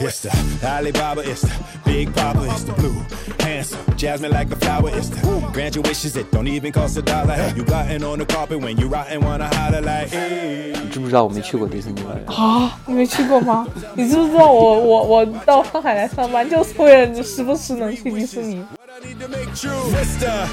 [0.00, 0.30] It's the
[0.64, 1.50] Alibaba, it's the
[1.84, 3.02] Big Papa, it's the blue,
[3.40, 4.90] handsome, jasmine like a flower.
[4.90, 5.20] It's the
[5.52, 7.36] grant your wishes, it don't even cost a dollar.
[7.56, 10.10] You gotten on the carpet when you rotten, wanna holler like.
[10.12, 12.78] 你知不知道我没去过迪士尼乐园啊？
[12.86, 13.66] 你没去过吗？
[13.94, 18.62] 你知不知道我我我到上海来上班就是为了时不时能去迪士尼
[19.04, 19.90] ？need to make true.
[19.92, 20.48] Mister,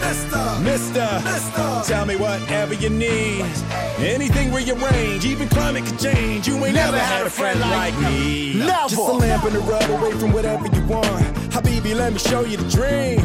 [0.64, 3.46] Mister, Mister, tell me whatever you need.
[4.00, 6.48] Anything rearrange, even climate can change.
[6.48, 8.56] You ain't never, never had a friend like me.
[8.56, 8.90] Never.
[8.90, 11.24] Just a lamp and a rub away from whatever you want.
[11.54, 13.20] Habibi, let me show you the dream.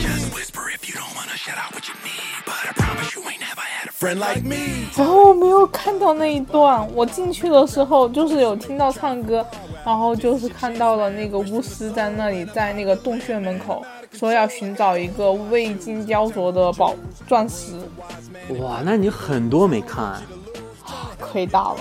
[0.00, 2.36] Just whisper if you don't wanna shut out what you need.
[2.44, 4.88] But I promise you ain't never had a friend like me.
[4.96, 9.46] 然后我没有看到那一段，我进去的时候就是有听到唱歌，
[9.84, 13.84] 然后就是看到了那个巫师在那里，在那个洞穴门口。
[14.11, 16.95] 说要寻找一个未经雕琢的宝
[17.27, 17.73] 钻石。
[18.59, 20.21] 哇，那你很多没看，
[21.19, 21.79] 亏大了。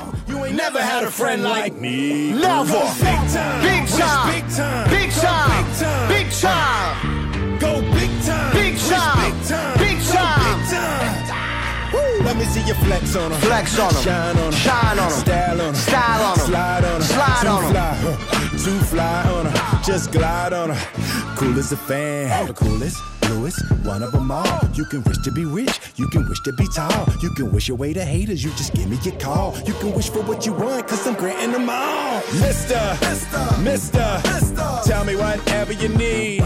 [12.20, 13.40] Let me see you flex on them.
[13.40, 14.02] Flex on them.
[14.02, 14.52] Shine on them.
[14.52, 15.20] Shine on them.
[15.20, 15.74] Style on them.
[15.74, 16.46] Style on them.
[16.46, 17.02] Slide on them.
[17.02, 18.37] Slide on them.
[18.68, 21.34] Too fly on her, just glide on her.
[21.36, 24.60] Cool as a fan, the coolest, bluest, one of them all.
[24.74, 27.06] You can wish to be rich, you can wish to be tall.
[27.22, 29.56] You can wish away the haters, you just give me your call.
[29.64, 32.20] You can wish for what you want, cause I'm granting them all.
[32.40, 34.80] Mister, Mister, Mister, Mister.
[34.84, 36.42] tell me whatever you need.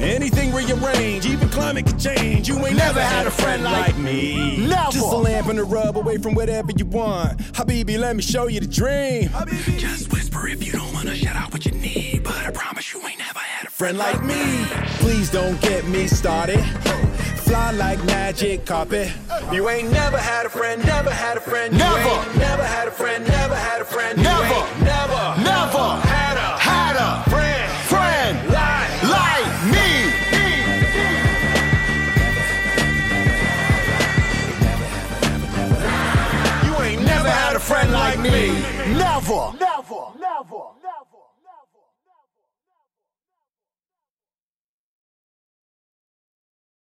[0.00, 2.48] Anything rearrange, even climate could change.
[2.48, 4.56] You ain't never had a friend like me.
[4.66, 4.92] Never.
[4.92, 7.36] Just a lamp and a rub away from whatever you want.
[7.52, 9.28] Habibi, let me show you the dream.
[9.28, 9.78] Habibi.
[9.78, 12.22] Just whisper if you don't wanna shout out what you need.
[12.24, 14.64] But I promise you ain't never had a friend like me.
[15.00, 16.60] Please don't get me started.
[17.44, 19.12] Fly like magic carpet.
[19.52, 21.76] You ain't never had a friend, never had a friend.
[21.76, 22.38] Never.
[22.38, 24.16] never had a friend, never had a friend.
[24.16, 24.84] Never.
[24.84, 26.09] never, Never.